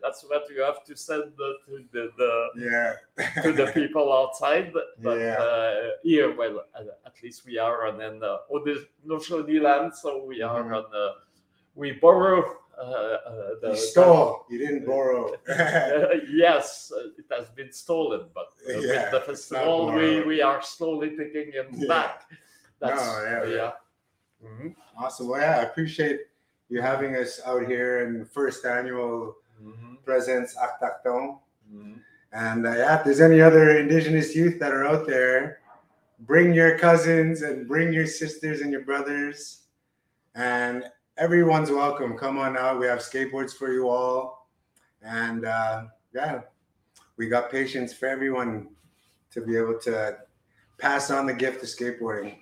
That's 0.02 0.24
what 0.24 0.44
you 0.50 0.62
have 0.62 0.84
to 0.86 0.96
send 0.96 1.34
the, 1.38 1.54
to 1.66 1.84
the, 1.92 2.10
the 2.18 2.50
yeah. 2.70 3.42
to 3.44 3.52
the 3.54 3.68
people 3.74 4.12
outside. 4.14 4.72
But 4.74 5.20
Yeah. 5.20 5.34
uh, 5.34 5.90
here, 6.04 6.36
well, 6.36 6.64
uh, 6.76 6.84
at 7.06 7.14
least 7.24 7.46
we 7.46 7.58
are 7.60 7.88
on 7.88 8.02
an 8.02 8.24
uh, 8.24 8.38
Haudenosaunee 8.52 9.62
land, 9.62 9.94
so 9.96 10.24
we 10.26 10.42
are 10.42 10.64
Mhm. 10.64 10.78
on. 10.78 10.86
Uh, 10.96 11.14
we 11.76 11.92
borrow 11.92 12.40
uh, 12.42 12.44
uh, 12.44 12.67
the. 13.62 13.70
You 13.70 13.76
stole. 13.76 14.46
You 14.50 14.58
didn't 14.60 14.86
borrow. 14.86 15.34
Uh, 15.50 16.08
yes, 16.30 16.92
uh, 16.96 17.10
it 17.18 17.26
has 17.32 17.50
been 17.50 17.72
stolen, 17.72 18.28
but 18.34 18.48
uh, 18.70 18.80
Yeah, 18.80 19.04
with 19.04 19.12
the 19.12 19.22
festival, 19.22 19.92
we, 19.94 20.22
we 20.24 20.42
are 20.42 20.62
slowly 20.62 21.10
taking 21.18 21.54
it 21.54 21.68
Yeah. 21.74 21.88
back. 21.88 22.22
That's 22.80 23.02
No, 23.02 23.24
yeah, 23.24 23.56
yeah. 23.56 23.72
Mhm, 24.46 24.76
awesome. 24.98 25.28
Well, 25.30 25.42
yeah, 25.42 25.58
I 25.60 25.64
appreciate 25.64 26.22
you 26.70 26.82
having 26.82 27.16
us 27.16 27.42
out 27.46 27.66
here 27.66 28.06
in 28.06 28.20
the 28.20 28.26
first 28.26 28.66
annual 28.66 29.36
mhm, 29.62 30.04
Presence 30.06 30.56
Autochtone. 30.56 31.40
mhm. 31.74 32.00
And 32.34 32.68
uh, 32.68 32.72
yeah, 32.72 33.00
if 33.00 33.04
there's 33.06 33.22
any 33.22 33.42
other 33.42 33.80
indigenous 33.80 34.36
youth 34.36 34.60
that 34.60 34.72
are 34.74 34.86
out 34.86 35.08
there, 35.08 35.60
bring 36.20 36.54
your 36.54 36.78
cousins 36.78 37.42
and 37.42 37.68
bring 37.68 37.92
your 37.94 38.06
sisters 38.06 38.62
and 38.62 38.72
your 38.72 38.82
brothers. 38.84 39.64
And 40.36 40.84
everyone's 41.18 41.72
welcome. 41.72 42.16
Come 42.18 42.38
on 42.38 42.58
out. 42.58 42.80
We 42.80 42.86
have 42.86 43.00
skateboards 43.00 43.54
for 43.54 43.72
you 43.72 43.90
all. 43.90 44.48
And 45.02 45.46
uh, 45.46 45.86
yeah, 46.14 46.42
we 47.18 47.28
got 47.28 47.52
patience 47.52 47.94
for 47.94 48.08
everyone 48.08 48.70
to 49.32 49.42
be 49.42 49.58
able 49.58 49.80
to 49.80 50.18
pass 50.78 51.10
on 51.10 51.26
the 51.26 51.34
gift 51.34 51.64
of 51.64 51.70
skateboarding. 51.70 52.38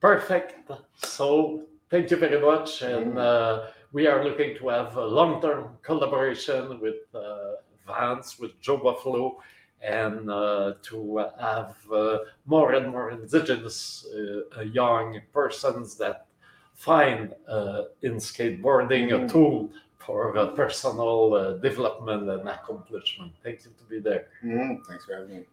Perfect. 0.00 0.70
So 0.96 1.64
thank 1.90 2.10
you 2.10 2.18
very 2.18 2.40
much, 2.40 2.82
and 2.82 3.18
uh, 3.18 3.66
we 3.92 4.06
are 4.06 4.22
looking 4.22 4.56
to 4.58 4.68
have 4.68 4.96
a 4.96 5.04
long-term 5.04 5.78
collaboration 5.82 6.78
with 6.80 7.02
uh, 7.14 7.54
Vans, 7.86 8.38
with 8.38 8.60
Joe 8.60 8.76
Buffalo, 8.76 9.38
and 9.82 10.30
uh, 10.30 10.74
to 10.82 11.26
have 11.40 11.74
uh, 11.92 12.18
more 12.46 12.74
and 12.74 12.92
more 12.92 13.10
indigenous 13.10 14.06
uh, 14.56 14.60
young 14.60 15.20
persons 15.32 15.96
that 15.96 16.27
find 16.78 17.34
uh, 17.48 17.82
in 18.02 18.14
skateboarding 18.14 19.06
a 19.12 19.18
Mhm. 19.18 19.28
tool 19.32 19.70
for 19.98 20.32
personal 20.62 21.34
uh, 21.34 21.52
development 21.68 22.30
and 22.30 22.48
accomplishment. 22.48 23.32
Thank 23.42 23.64
you 23.64 23.72
to 23.80 23.84
be 23.92 23.98
there. 23.98 24.24
Mhm. 24.44 24.86
Thanks 24.86 25.04
for 25.04 25.14
having 25.16 25.38
me. 25.38 25.44